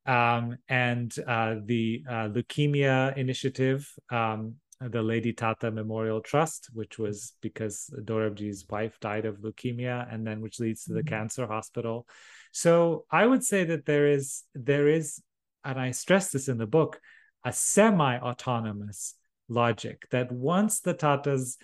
[0.06, 7.34] Um, and uh, the uh, leukemia initiative, um, the Lady Tata Memorial Trust, which was
[7.42, 11.16] because Dorabji's wife died of leukemia, and then which leads to the mm-hmm.
[11.16, 12.06] cancer hospital.
[12.52, 15.20] So I would say that there is there is,
[15.64, 17.02] and I stress this in the book,
[17.44, 19.16] a semi-autonomous
[19.50, 21.58] logic that once the Tatas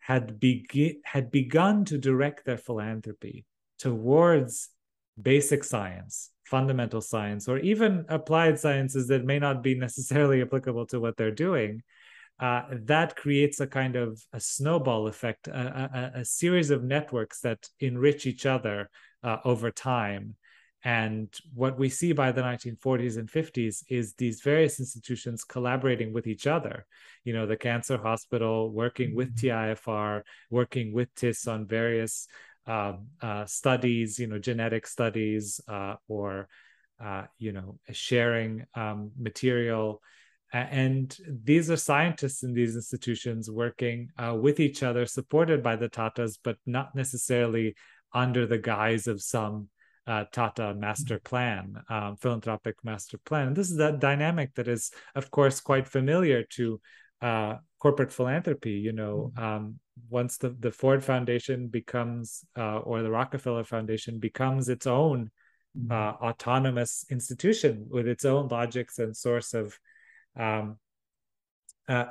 [0.00, 3.44] had, be- had begun to direct their philanthropy
[3.78, 4.68] towards
[5.20, 11.00] basic science, fundamental science, or even applied sciences that may not be necessarily applicable to
[11.00, 11.82] what they're doing,
[12.38, 17.40] uh, that creates a kind of a snowball effect, a, a, a series of networks
[17.40, 18.90] that enrich each other
[19.22, 20.36] uh, over time
[20.84, 26.26] and what we see by the 1940s and 50s is these various institutions collaborating with
[26.26, 26.86] each other.
[27.24, 29.48] You know, the Cancer Hospital working with mm-hmm.
[29.48, 32.28] TIFR, working with TISS on various
[32.66, 36.48] uh, uh, studies, you know, genetic studies, uh, or,
[37.02, 40.02] uh, you know, sharing um, material.
[40.52, 45.88] And these are scientists in these institutions working uh, with each other, supported by the
[45.88, 47.74] Tatas, but not necessarily
[48.12, 49.68] under the guise of some
[50.06, 53.48] uh, Tata master plan, um, philanthropic master plan.
[53.48, 56.80] And this is that dynamic that is, of course, quite familiar to
[57.20, 58.72] uh, corporate philanthropy.
[58.72, 59.44] You know, mm-hmm.
[59.44, 65.30] um, once the, the Ford Foundation becomes, uh, or the Rockefeller Foundation becomes its own
[65.76, 65.90] mm-hmm.
[65.90, 69.78] uh, autonomous institution with its own logics and source of
[70.38, 70.76] um,
[71.88, 72.04] uh,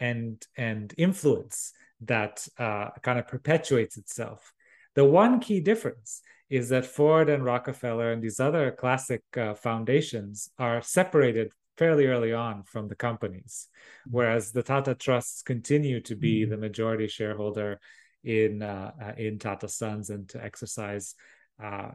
[0.00, 1.72] and and influence
[2.02, 4.52] that uh, kind of perpetuates itself.
[4.94, 10.50] The one key difference is that Ford and Rockefeller and these other classic uh, foundations
[10.58, 13.68] are separated fairly early on from the companies,
[14.10, 16.50] whereas the Tata trusts continue to be mm-hmm.
[16.50, 17.80] the majority shareholder
[18.22, 21.14] in uh, uh, in Tata Sons and to exercise
[21.62, 21.92] uh,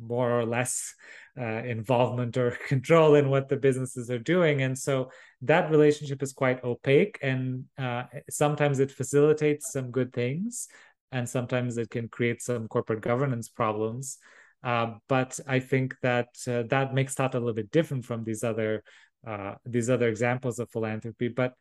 [0.00, 0.94] more or less
[1.38, 5.10] uh, involvement or control in what the businesses are doing, and so
[5.42, 10.68] that relationship is quite opaque, and uh, sometimes it facilitates some good things,
[11.12, 14.18] and sometimes it can create some corporate governance problems.
[14.64, 18.44] Uh, but I think that uh, that makes Tata a little bit different from these
[18.44, 18.82] other
[19.26, 21.28] uh, these other examples of philanthropy.
[21.28, 21.54] But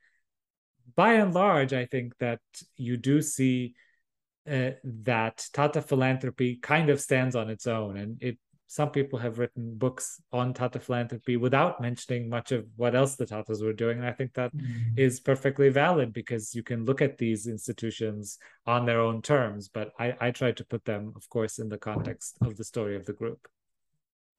[0.95, 2.39] by and large, I think that
[2.77, 3.75] you do see
[4.49, 8.37] uh, that Tata philanthropy kind of stands on its own, and it
[8.71, 13.25] some people have written books on Tata philanthropy without mentioning much of what else the
[13.25, 13.97] Tatas were doing.
[13.97, 14.97] And I think that mm-hmm.
[14.97, 19.67] is perfectly valid because you can look at these institutions on their own terms.
[19.67, 22.95] But I, I try to put them, of course, in the context of the story
[22.95, 23.45] of the group.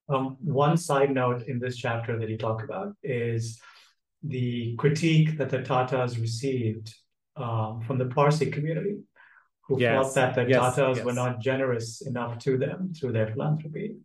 [0.08, 3.60] Um, one side note in this chapter that you talk about is
[4.22, 6.94] the critique that the Tatas received
[7.36, 8.96] um, from the Parsi community,
[9.68, 9.92] who yes.
[9.92, 10.58] felt that the yes.
[10.58, 11.04] Tatas yes.
[11.04, 13.96] were not generous enough to them through their philanthropy.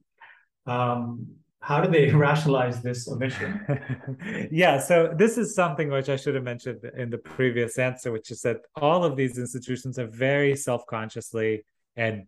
[0.68, 1.28] Um,
[1.60, 4.50] how do they rationalize this omission?
[4.52, 8.32] yeah, so this is something which I should have mentioned in the previous answer, which
[8.32, 11.66] is that all of these institutions are very self consciously
[11.96, 12.26] and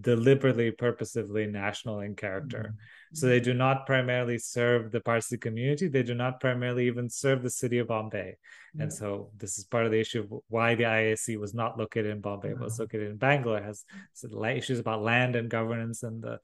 [0.00, 2.58] deliberately, purposively national in character.
[2.58, 3.16] Mm-hmm.
[3.16, 5.88] So they do not primarily serve the Parsi community.
[5.88, 8.36] They do not primarily even serve the city of Bombay.
[8.74, 8.82] Yeah.
[8.82, 12.12] And so this is part of the issue of why the IISc was not located
[12.12, 12.62] in Bombay, mm-hmm.
[12.62, 13.60] was located in Bangalore.
[13.60, 13.84] Has
[14.22, 16.38] issues about land and governance and the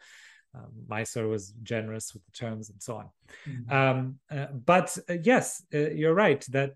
[0.56, 3.08] um, Mysore was generous with the terms and so on.
[3.48, 3.72] Mm-hmm.
[3.72, 6.74] Um, uh, but uh, yes, uh, you're right that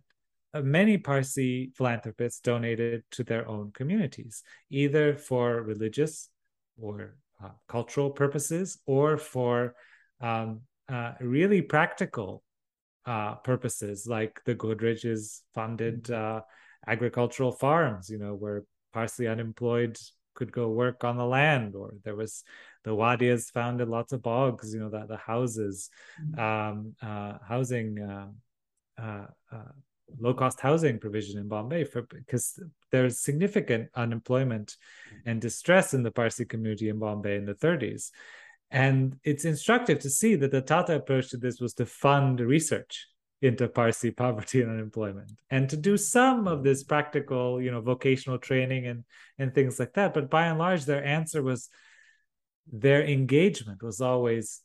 [0.52, 6.28] uh, many Parsi philanthropists donated to their own communities, either for religious
[6.80, 9.74] or uh, cultural purposes or for
[10.20, 12.42] um, uh, really practical
[13.42, 16.90] purposes, like the Godrej's funded mm-hmm.
[16.90, 18.62] agricultural farms, you know, where
[18.92, 19.98] Parsi unemployed
[20.40, 22.44] could go work on the land, or there was
[22.84, 26.40] the Wadias founded lots of baugs, you know, that the houses, mm-hmm.
[26.40, 28.28] um, uh, housing, uh,
[28.98, 29.72] uh, uh,
[30.18, 32.58] low cost housing provision in Bombay for because
[32.90, 34.78] there's significant unemployment
[35.26, 38.10] and distress in the Parsi community in Bombay in the 30s.
[38.70, 43.06] And it's instructive to see that the Tata approach to this was to fund research
[43.42, 48.38] into Parsi poverty and unemployment and to do some of this practical, you know, vocational
[48.38, 49.04] training and
[49.38, 50.12] and things like that.
[50.12, 51.68] But by and large, their answer was
[52.70, 54.60] their engagement was always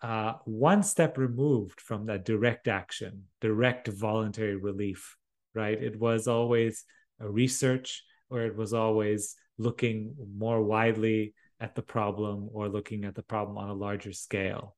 [0.00, 5.16] uh, one step removed from that direct action, direct voluntary relief,
[5.54, 5.80] right?
[5.80, 6.84] It was always
[7.20, 13.14] a research or it was always looking more widely at the problem or looking at
[13.14, 14.76] the problem on a larger scale.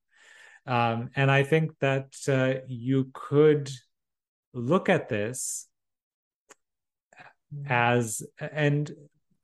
[0.66, 3.70] Um, and I think that uh, you could
[4.52, 5.66] look at this
[7.66, 8.90] as, and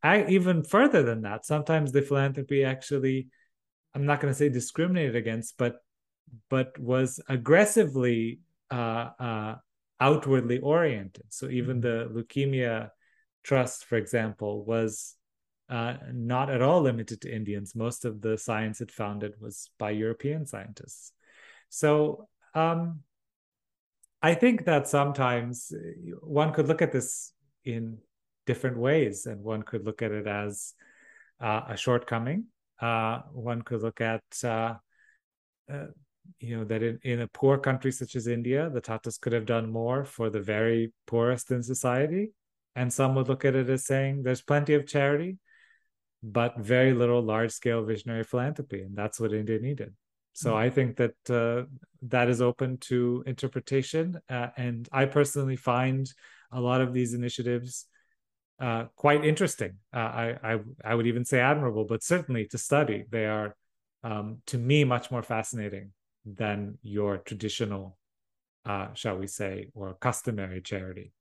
[0.02, 3.28] I even further than that, sometimes the philanthropy actually,
[3.94, 5.78] I'm not going to say discriminated against, but
[6.48, 8.40] but was aggressively
[8.70, 9.54] uh, uh,
[10.00, 11.24] outwardly oriented.
[11.30, 12.14] So even mm-hmm.
[12.14, 12.90] the leukemia
[13.42, 15.15] trust, for example, was
[15.68, 17.74] uh, not at all limited to Indians.
[17.74, 21.12] Most of the science it founded was by European scientists.
[21.68, 23.00] So um,
[24.22, 25.72] I think that sometimes
[26.20, 27.32] one could look at this
[27.64, 27.98] in
[28.46, 30.74] different ways, and one could look at it as
[31.40, 32.44] uh, a shortcoming.
[32.80, 34.74] Uh, one could look at uh,
[35.72, 35.86] uh,
[36.40, 39.46] you know that in, in a poor country such as India, the Tatas could have
[39.46, 42.32] done more for the very poorest in society,
[42.74, 45.38] and some would look at it as saying there's plenty of charity,
[46.22, 49.94] but very little large scale visionary philanthropy, and that's what India needed.
[50.32, 50.58] So mm-hmm.
[50.58, 51.66] I think that uh,
[52.02, 56.10] that is open to interpretation, uh, and I personally find
[56.52, 57.86] a lot of these initiatives
[58.60, 59.74] uh, quite interesting.
[59.94, 63.56] Uh, I, I, I would even say admirable, but certainly to study, they are
[64.02, 65.92] um, to me much more fascinating
[66.24, 67.98] than your traditional,
[68.64, 71.12] uh, shall we say, or customary charity.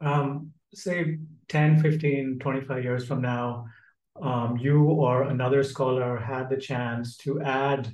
[0.00, 1.18] Um, say
[1.48, 3.66] 10, 15, 25 years from now,
[4.20, 7.88] um, you or another scholar had the chance to add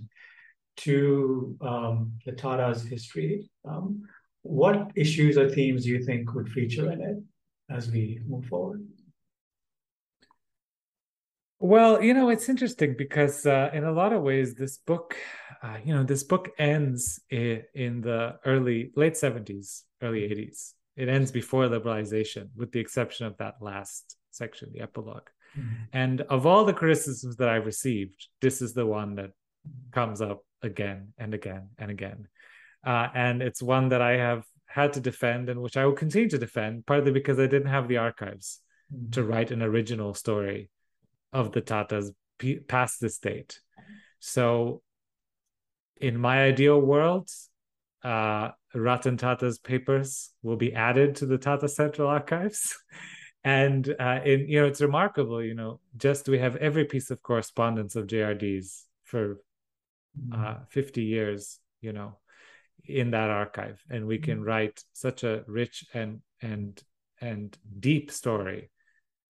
[0.76, 3.50] to um, the Tata's history.
[3.64, 4.02] Um,
[4.42, 7.18] what issues or themes do you think would feature in it?
[7.70, 8.84] as we move forward?
[11.58, 15.16] Well, you know, it's interesting because uh, in a lot of ways, this book,
[15.62, 20.72] uh, you know, this book ends in, in the early, late 70s, early 80s.
[20.96, 25.22] It ends before liberalization, with the exception of that last section, the epilog
[25.58, 25.74] mm-hmm.
[25.92, 29.30] And of all the criticisms that I've received, this is the one that
[29.92, 32.28] comes up again and again and again.
[32.84, 36.28] Uh, and it's one that I have had to defend and which I will continue
[36.28, 38.60] to defend, partly because I didn't have the archives
[38.92, 39.10] mm-hmm.
[39.12, 40.70] to write an original story
[41.32, 43.60] of the Tatas p- past this date.
[44.20, 44.82] So,
[46.00, 47.28] in my ideal world,
[48.04, 52.76] uh, Ratan Tata's papers will be added to the Tata Central Archives.
[53.44, 55.42] and uh, in you know, it's remarkable.
[55.42, 59.40] You know, just we have every piece of correspondence of JRD's for
[60.18, 60.44] mm-hmm.
[60.44, 61.58] uh, 50 years.
[61.80, 62.18] You know,
[62.86, 64.44] in that archive and we can mm-hmm.
[64.44, 66.82] write such a rich and and
[67.20, 68.70] and deep story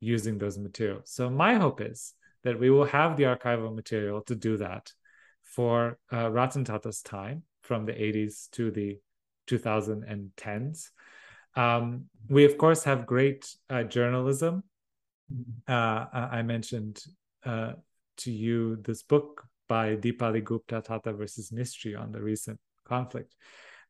[0.01, 4.35] using those materials so my hope is that we will have the archival material to
[4.35, 4.93] do that
[5.45, 8.99] for uh, Ratan Tata's time from the 80s to the
[9.49, 10.91] 2010s.
[11.57, 14.65] Um, we, of course, have great uh, journalism.
[15.67, 17.03] Uh, I mentioned
[17.45, 17.73] uh,
[18.19, 23.35] to you this book by Dipali Gupta, Tata versus Mistry, on the recent conflict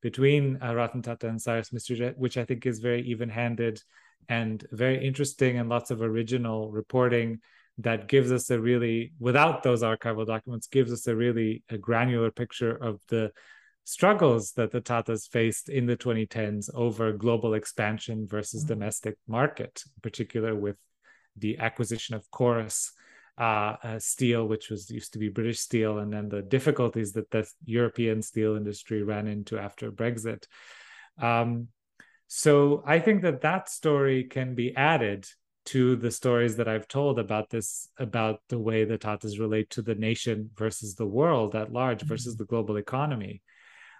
[0.01, 3.83] between uh, Ratan Tata and Cyrus Mistry, which I think is very even handed
[4.29, 7.41] and very interesting and lots of original reporting
[7.79, 12.31] that gives us a really without those archival documents gives us a really a granular
[12.31, 13.33] picture of the
[13.85, 18.75] struggles that the tatas faced in the 2010s over global expansion versus mm-hmm.
[18.75, 20.77] domestic market in particular with
[21.37, 22.93] the acquisition of Corus
[23.39, 27.31] uh, uh, steel which was used to be british steel and then the difficulties that
[27.33, 30.45] the european steel industry ran into after brexit
[31.21, 31.69] um,
[32.27, 35.27] so I think that that story can be added
[35.67, 39.83] to the stories that I've told about this, about the way the Tatas relate to
[39.83, 42.09] the nation versus the world at large mm-hmm.
[42.09, 43.43] versus the global economy.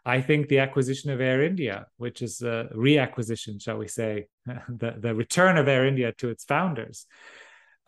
[0.07, 4.95] I think the acquisition of Air India, which is a reacquisition, shall we say, the,
[4.99, 7.07] the return of Air India to its founders,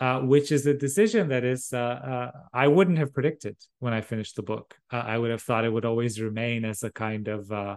[0.01, 4.01] uh, which is a decision that is uh, uh, I wouldn't have predicted when I
[4.01, 4.75] finished the book.
[4.91, 7.77] Uh, I would have thought it would always remain as a kind of uh,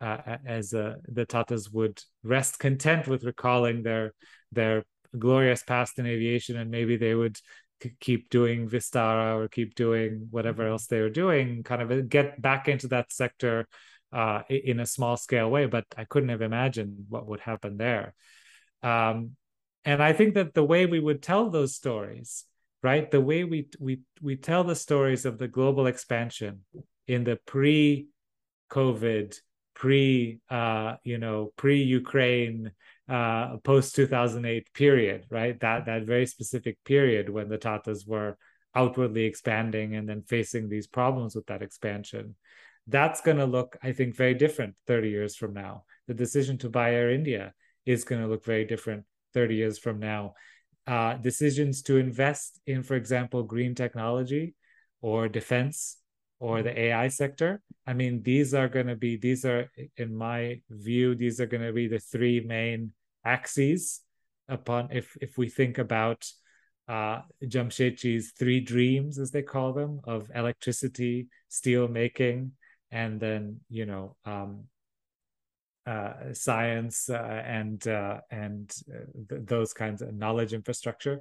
[0.00, 4.12] uh, as the Tatas would rest content with recalling their
[4.52, 4.84] their
[5.18, 7.38] glorious past in aviation, and maybe they would
[8.00, 12.68] keep doing Vistara or keep doing whatever else they were doing, kind of get back
[12.68, 13.66] into that sector
[14.12, 15.66] uh, in a small scale way.
[15.66, 18.14] But I couldn't have imagined what would happen there.
[18.82, 19.36] Um,
[19.84, 22.44] and I think that the way we would tell those stories,
[22.82, 26.60] right, the way we we we tell the stories of the global expansion
[27.06, 29.34] in the pre-COVID
[29.74, 32.72] pre uh, you know pre Ukraine
[33.08, 35.58] uh, post 2008 period right?
[35.60, 38.36] That that very specific period when the Tatas were
[38.74, 42.36] outwardly expanding and then facing these problems with that expansion.
[42.86, 45.84] That's going to look i think very different 30 years from now.
[46.06, 47.54] The decision to buy air india
[47.86, 49.04] is going to look very different
[49.34, 50.34] 30 years from now.
[50.86, 54.54] Uh, decisions to invest in for example green technology
[55.00, 55.98] or defense
[56.40, 57.60] or the AI sector.
[57.86, 61.62] I mean, these are going to be, these are, in my view, these are going
[61.62, 62.92] to be the three main
[63.24, 64.00] axes
[64.48, 66.26] upon, if, if we think about
[66.88, 72.52] uh, Jamshedji's three dreams, as they call them, of electricity, steel making,
[72.90, 74.64] and then, you know, um,
[75.86, 81.20] uh, science uh, and uh, and uh, th- those kinds of knowledge infrastructure,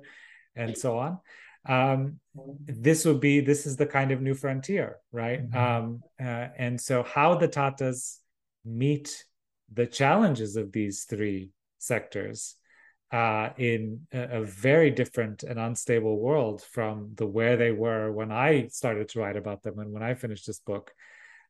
[0.55, 1.19] and so on
[1.67, 2.19] um,
[2.65, 5.57] this would be this is the kind of new frontier right mm-hmm.
[5.57, 8.17] um, uh, and so how the tatas
[8.65, 9.25] meet
[9.73, 11.49] the challenges of these three
[11.79, 12.55] sectors
[13.11, 18.31] uh, in a, a, very different and unstable world from the where they were when
[18.31, 20.91] I started to write about them and when I finished this book.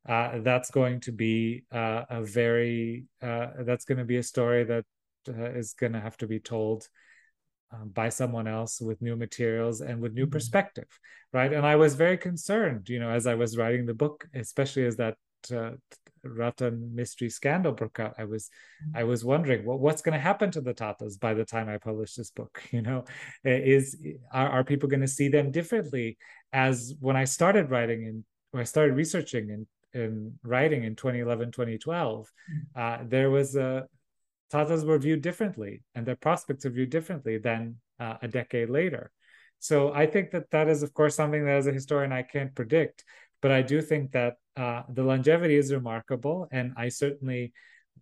[0.07, 4.63] Uh, that's going to be uh, a very uh, that's going to be a story
[4.63, 4.85] that
[5.27, 6.87] uh, is going to have to be told
[7.73, 10.31] um, by someone else with new materials and with new mm-hmm.
[10.31, 10.87] perspective
[11.33, 14.85] right and i was very concerned you know as i was writing the book especially
[14.85, 15.17] as that
[15.53, 15.71] uh,
[16.23, 18.15] Ratan Mistry scandal broke out.
[18.17, 18.49] I was
[18.95, 21.77] i was wondering well, what's going to happen to the tatas by the time i
[21.77, 22.61] publish this book?
[22.71, 23.05] You know
[23.43, 23.97] is
[24.31, 26.17] are, are people going to see them differently?
[26.53, 31.51] As when i started writing and when i started researching and in writing in 2011
[31.51, 32.81] 2012 mm.
[32.81, 33.87] uh, there was a
[34.51, 39.11] Tatas were viewed differently and their prospects are viewed differently than uh, a decade later.
[39.59, 42.53] So I think that that is, of course, something that as a historian I can't
[42.53, 43.03] predict,
[43.41, 47.53] but I do think that uh, the longevity is remarkable, and I certainly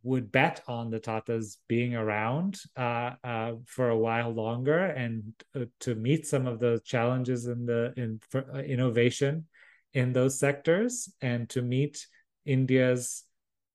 [0.04, 5.66] would bet on the Tatas being around uh, uh, for a while longer and uh,
[5.80, 9.46] to meet some of the challenges in the in uh, innovation
[9.94, 12.06] in those sectors and to meet
[12.46, 13.24] India's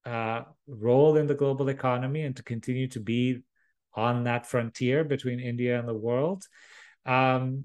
[0.07, 3.41] uh, role in the global economy and to continue to be
[3.95, 6.45] on that frontier between India and the world.
[7.05, 7.65] Um,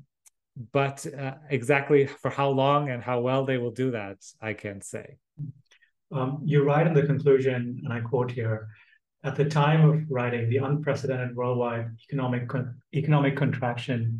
[0.71, 4.83] but uh, exactly for how long and how well they will do that, I can't
[4.83, 5.17] say.
[6.11, 8.67] Um, you write in the conclusion, and I quote here
[9.25, 14.19] at the time of writing, the unprecedented worldwide economic, con- economic contraction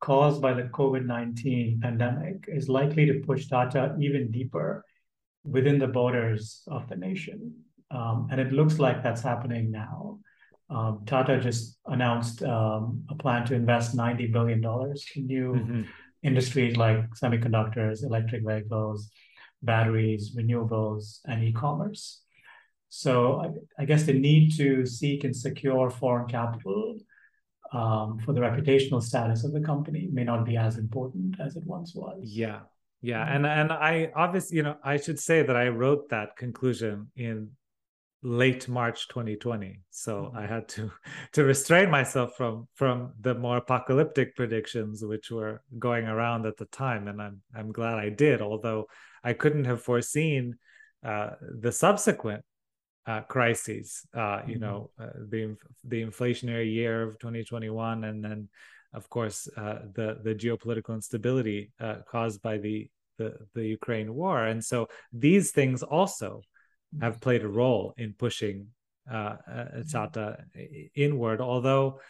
[0.00, 4.84] caused by the COVID 19 pandemic is likely to push Tata even deeper
[5.44, 7.54] within the borders of the nation.
[7.90, 10.18] Um, and it looks like that's happening now.
[10.70, 14.62] Um, Tata just announced um, a plan to invest $90 billion
[15.16, 15.82] in new mm-hmm.
[16.22, 19.10] industries like semiconductors, electric vehicles,
[19.62, 22.22] batteries, renewables, and e commerce.
[22.90, 26.98] So I, I, guess the need to seek and secure foreign capital
[27.72, 31.64] um, for the reputational status of the company may not be as important as it
[31.66, 32.20] once was.
[32.24, 32.60] Yeah,
[33.02, 37.10] yeah, and and I obviously, you know, I should say that I wrote that conclusion
[37.14, 37.50] in
[38.22, 39.80] late March 2020.
[39.90, 40.36] So mm-hmm.
[40.36, 40.90] I had to
[41.32, 46.66] to restrain myself from from the more apocalyptic predictions which were going around at the
[46.66, 48.42] time, and I'm I'm glad I did.
[48.42, 48.86] Although
[49.22, 50.56] I couldn't have foreseen
[51.04, 52.44] uh, the subsequent
[53.06, 54.06] uh, crises.
[54.14, 54.60] Uh, you mm-hmm.
[54.60, 58.48] know, uh, the the inflationary year of 2021, and then
[58.92, 64.44] of course uh, the the geopolitical instability uh, caused by the, the the Ukraine war,
[64.44, 66.42] and so these things also
[67.00, 68.68] have played a role in pushing
[69.10, 69.82] uh, mm-hmm.
[69.90, 70.44] Tata
[70.94, 71.40] inward.
[71.40, 72.00] Although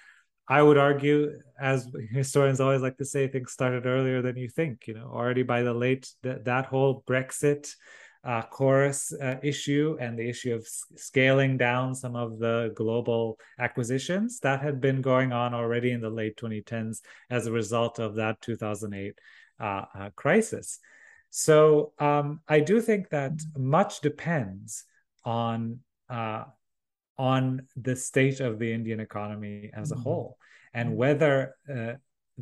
[0.49, 4.87] I would argue, as historians always like to say, things started earlier than you think.
[4.87, 7.69] You know, already by the late th- that whole Brexit
[8.25, 13.39] uh, Corus uh, issue and the issue of s- scaling down some of the global
[13.59, 17.01] acquisitions that had been going on already in the late 2010s
[17.31, 19.19] as a result of that 2008
[19.61, 20.81] uh, uh, crisis.
[21.31, 24.85] So um, I do think that much depends
[25.25, 26.45] on uh,
[27.19, 30.05] on the state of the Indian economy as a mm-hmm.
[30.05, 30.39] whole
[30.73, 31.95] and whether uh,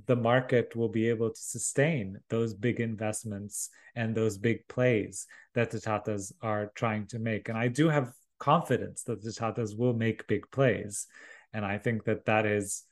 [0.07, 5.71] the market will be able to sustain those big investments and those big plays that
[5.71, 7.49] the Tatas are trying to make.
[7.49, 11.07] And I do have confidence that the Tatas will make big plays.
[11.55, 12.85] And I think that that is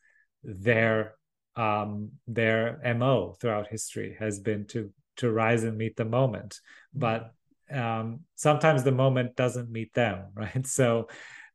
[0.43, 1.17] their
[1.57, 6.61] um, their mo throughout history has been to to rise and meet the moment.
[6.95, 7.33] But
[7.71, 10.67] um, sometimes the moment doesn't meet them, right?
[10.67, 11.09] So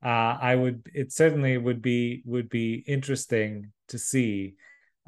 [0.03, 4.55] uh, I would it certainly would be would be interesting to see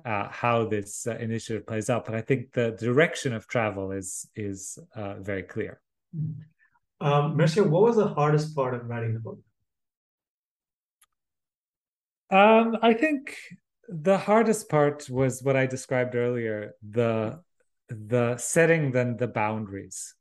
[0.05, 2.05] uh, how this uh, initiative plays out.
[2.05, 5.81] But I think the direction of travel is is uh, very clear.
[6.99, 9.39] Um, Mircea, what was the hardest part of writing the book?
[12.29, 13.35] Um, I think
[13.89, 17.41] the hardest part was what I described earlier the
[17.91, 20.15] the setting then the boundaries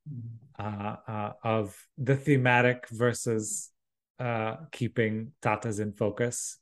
[0.58, 3.70] uh, uh, of the thematic versus
[4.18, 6.58] uh, keeping tatas in focus.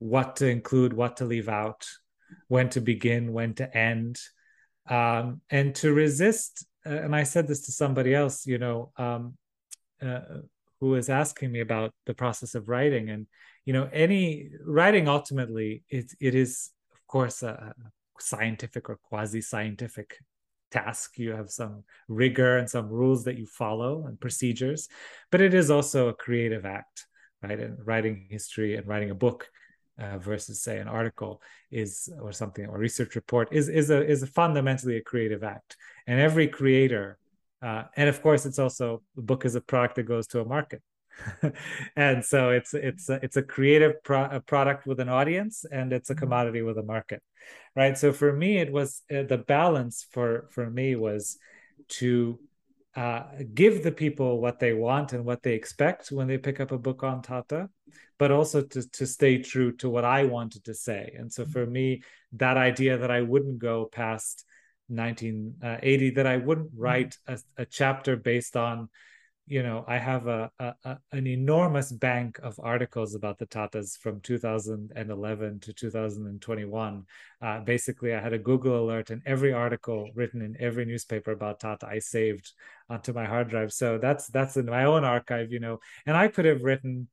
[0.00, 1.86] What to include what to leave out
[2.48, 4.20] when to begin, when to end,
[4.88, 6.66] um, and to resist.
[6.84, 9.36] Uh, and I said this to somebody else, you know, um,
[10.02, 10.20] uh,
[10.80, 13.26] who was asking me about the process of writing, and
[13.64, 17.74] you know, any writing ultimately it it is of course a
[18.20, 20.16] scientific or quasi scientific
[20.70, 21.18] task.
[21.18, 24.88] You have some rigor and some rules that you follow and procedures,
[25.30, 27.06] but it is also a creative act,
[27.42, 27.58] right?
[27.58, 29.48] And writing history and writing a book
[29.98, 34.22] uh, versus say an article is or something or research report is is a is
[34.22, 35.76] a fundamentally a creative act
[36.06, 37.18] and every creator
[37.62, 40.44] uh, and of course it's also the book is a product that goes to a
[40.44, 40.82] market
[41.96, 45.92] and so it's it's a, it's a creative pro- a product with an audience and
[45.92, 46.20] it's a mm-hmm.
[46.20, 47.20] commodity with a market
[47.76, 51.38] right so for me it was uh, the balance for for me was
[51.88, 52.38] to
[52.98, 53.22] uh,
[53.54, 56.78] give the people what they want and what they expect when they pick up a
[56.78, 57.68] book on Tata,
[58.18, 61.14] but also to, to stay true to what I wanted to say.
[61.16, 62.02] And so for me,
[62.32, 64.44] that idea that I wouldn't go past
[64.88, 68.88] 1980, that I wouldn't write a, a chapter based on
[69.48, 74.20] you know, I have a, a, an enormous bank of articles about the Tatas from
[74.20, 77.04] 2011 to 2021.
[77.40, 81.60] Uh, basically, I had a Google alert, and every article written in every newspaper about
[81.60, 82.52] Tata I saved
[82.88, 83.72] onto my hard drive.
[83.72, 85.80] So that's that's in my own archive, you know.
[86.06, 87.08] And I could have written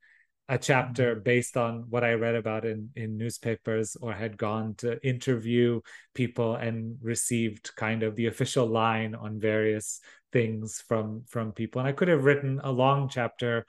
[0.48, 1.24] a chapter mm-hmm.
[1.24, 5.82] based on what I read about in in newspapers or had gone to interview
[6.14, 10.02] people and received kind of the official line on various
[10.32, 11.80] things from from people.
[11.80, 13.66] And i could have written a long chapter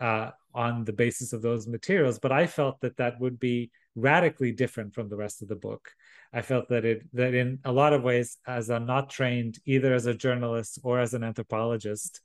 [0.00, 4.52] uh, on the basis of those materials but i felt that that would be radically
[4.52, 5.90] different from the rest of the book.
[6.32, 9.94] I felt that it that in a lot of ways as i'm not trained either
[9.94, 12.20] as a journalist or as an anthropologist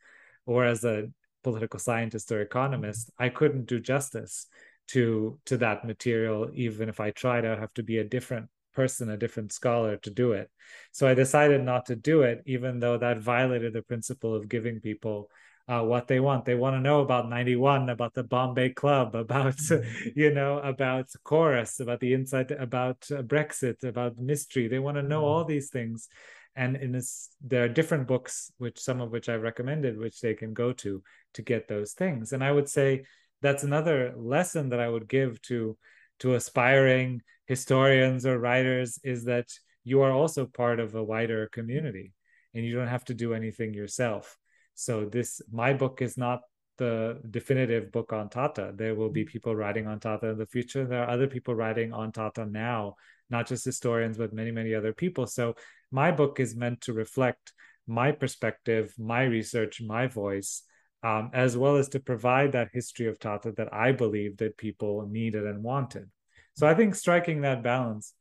[0.45, 1.07] or as a
[1.43, 4.47] political scientist or economist i couldn't do justice
[4.87, 9.09] to to that material even if i tried i'd have to be a different person,
[9.09, 10.49] a different scholar to do it.
[10.91, 14.79] So I decided not to do it, even though that violated the principle of giving
[14.79, 15.29] people
[15.67, 16.45] uh, what they want.
[16.45, 20.09] They want to know about 91, about the Bombay Club, about, mm-hmm.
[20.15, 24.69] you know, about Corus, about the inside, about uh, Brexit, about Mistry.
[24.69, 25.25] They want to know mm-hmm.
[25.25, 26.09] all these things.
[26.55, 30.33] And in this, there are different books, which some of which I recommended, which they
[30.33, 31.01] can go to
[31.35, 32.33] to get those things.
[32.33, 33.03] And I would say
[33.41, 35.77] that's another lesson that I would give to
[36.19, 39.47] to aspiring historians or writers is that
[39.83, 42.13] you are also part of a wider community
[42.53, 44.37] and you don't have to do anything yourself
[44.73, 46.41] so this my book is not
[46.81, 48.73] the definitive book on Tata.
[48.75, 50.83] There will be people writing on Tata in the future.
[50.83, 52.95] There are other people writing on Tata now,
[53.29, 55.27] not just historians, but many, many other people.
[55.27, 55.53] So
[55.91, 57.53] my book is meant to reflect
[57.85, 60.63] my perspective, my research, my voice,
[61.03, 65.07] um, as well as to provide that history of Tata that I believe that people
[65.07, 66.09] needed and wanted.
[66.55, 68.13] So I think striking that balance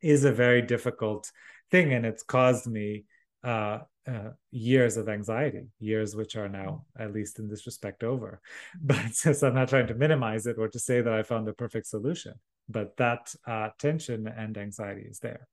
[0.00, 1.30] is a very difficult
[1.70, 3.04] thing, and it's caused me
[3.42, 8.40] uh, uh, years of anxiety, years which are now, at least in this respect, over.
[8.80, 11.52] But since I'm not trying to minimize it or to say that I found the
[11.52, 12.34] perfect solution,
[12.68, 15.48] but that uh, tension and anxiety is there.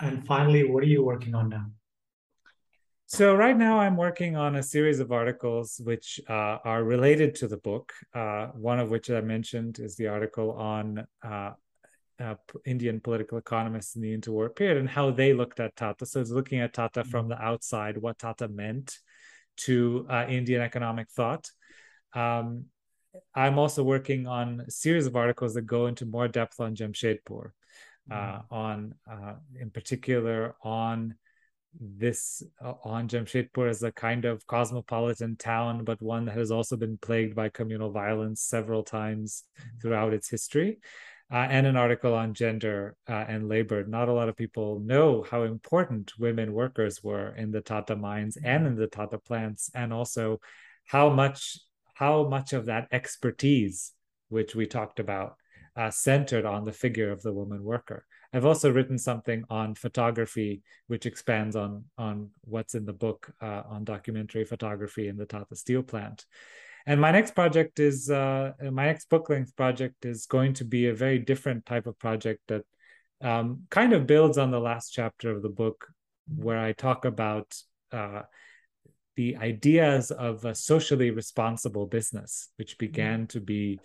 [0.00, 1.66] And finally, what are you working on now?
[3.06, 7.48] So right now I'm working on a series of articles which uh, are related to
[7.48, 7.92] the book.
[8.14, 11.50] Uh, one of which I mentioned is the article on uh,
[12.20, 16.06] uh Indian political economists in the interwar period and how they looked at Tata.
[16.06, 17.10] So it's looking at Tata mm-hmm.
[17.10, 18.96] from the outside, what Tata meant
[19.56, 21.50] to uh, Indian economic thought.
[22.14, 22.66] Um,
[23.34, 27.50] I'm also working on a series of articles that go into more depth on Jamshedpur,
[28.10, 28.54] uh, mm-hmm.
[28.54, 28.94] on
[29.60, 31.16] in particular on
[31.80, 36.76] this uh, on Jamshedpur as a kind of cosmopolitan town, but one that has also
[36.76, 39.78] been plagued by communal violence several times mm-hmm.
[39.80, 40.78] throughout its history.
[41.32, 43.82] Uh, and an article on gender uh, and labor.
[43.86, 48.36] Not a lot of people know how important women workers were in the Tata mines
[48.36, 48.74] and mm-hmm.
[48.74, 50.38] in the Tata plants, and also
[50.86, 51.58] how much
[51.94, 53.92] how much of that expertise,
[54.28, 55.36] which we talked about,
[55.76, 58.04] uh, centered on the figure of the woman worker.
[58.34, 63.62] I've also written something on photography, which expands on on what's in the book uh,
[63.68, 66.26] on documentary photography in the Tata Steel Plant.
[66.84, 70.88] And my next project is uh, my next book length project is going to be
[70.88, 72.64] a very different type of project that
[73.22, 75.86] um, kind of builds on the last chapter of the book,
[76.26, 77.56] where I talk about
[77.92, 78.22] uh,
[79.14, 83.78] the ideas of a socially responsible business, which began to be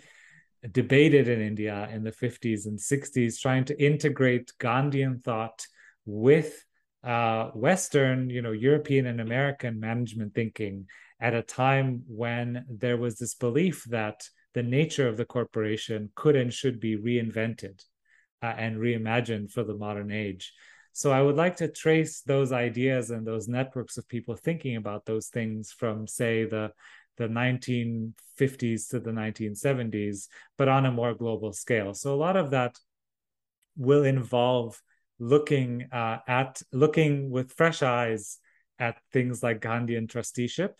[0.72, 5.66] debated in India in the 50s and 60s, trying to integrate Gandhian thought
[6.06, 6.64] with
[7.04, 10.88] uh, Western, you know, European and American management thinking
[11.22, 14.22] at a time when there was this belief that
[14.54, 17.84] the nature of the corporation could and should be reinvented
[18.42, 20.54] uh, and reimagined for the modern age.
[20.92, 25.06] So I would like to trace those ideas and those networks of people thinking about
[25.06, 26.72] those things from, say, the
[27.20, 30.28] the 1950s to the 1970s,
[30.58, 31.94] but on a more global scale.
[31.94, 32.76] So a lot of that
[33.78, 34.82] will involve
[35.20, 38.40] looking uh, at looking with fresh eyes
[38.80, 40.80] at things like Gandhian trusteeship,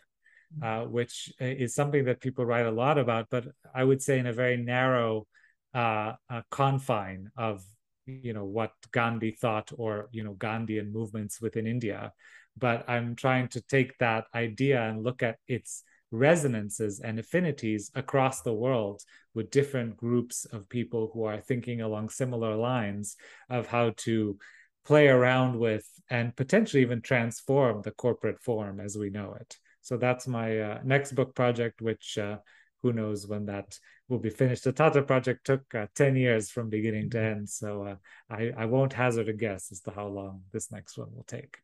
[0.64, 3.46] uh, which is something that people write a lot about, but
[3.76, 5.28] I would say in a very narrow
[5.72, 7.62] uh, uh confine of
[8.08, 12.14] you know what Gandhi thought or you know Gandhian movements within India.
[12.58, 18.42] But I'm trying to take that idea and look at its resonances and affinities across
[18.42, 19.02] the world
[19.34, 23.16] with different groups of people who are thinking along similar lines
[23.50, 24.38] of how to
[24.86, 29.58] play around with and potentially even transform the corporate form as we know it.
[29.82, 32.38] So that's my uh, next book project, which uh,
[32.82, 33.78] who knows when that
[34.08, 34.64] will be finished.
[34.64, 37.40] The Tata project took uh, 10 years from beginning to mm-hmm.
[37.40, 37.50] end.
[37.50, 37.96] So uh,
[38.30, 41.58] I, I won't hazard a guess as to how long this next one will take.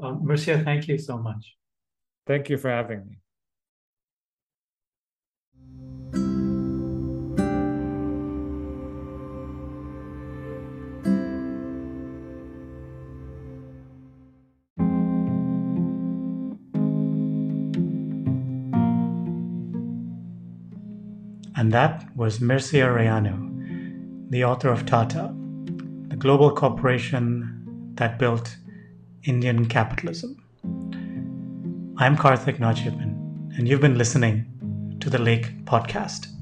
[0.00, 1.56] Um, thank you so much.
[2.26, 3.18] Thank you for having me.
[21.58, 25.34] And that was Mircea Răianu, the author of Tata,
[26.08, 28.56] the global corporation that built
[29.24, 30.36] Indian capitalism.
[31.98, 34.46] I'm Karthik Nachiappan, and you've been listening
[35.10, 36.37] to the Lake Podcast.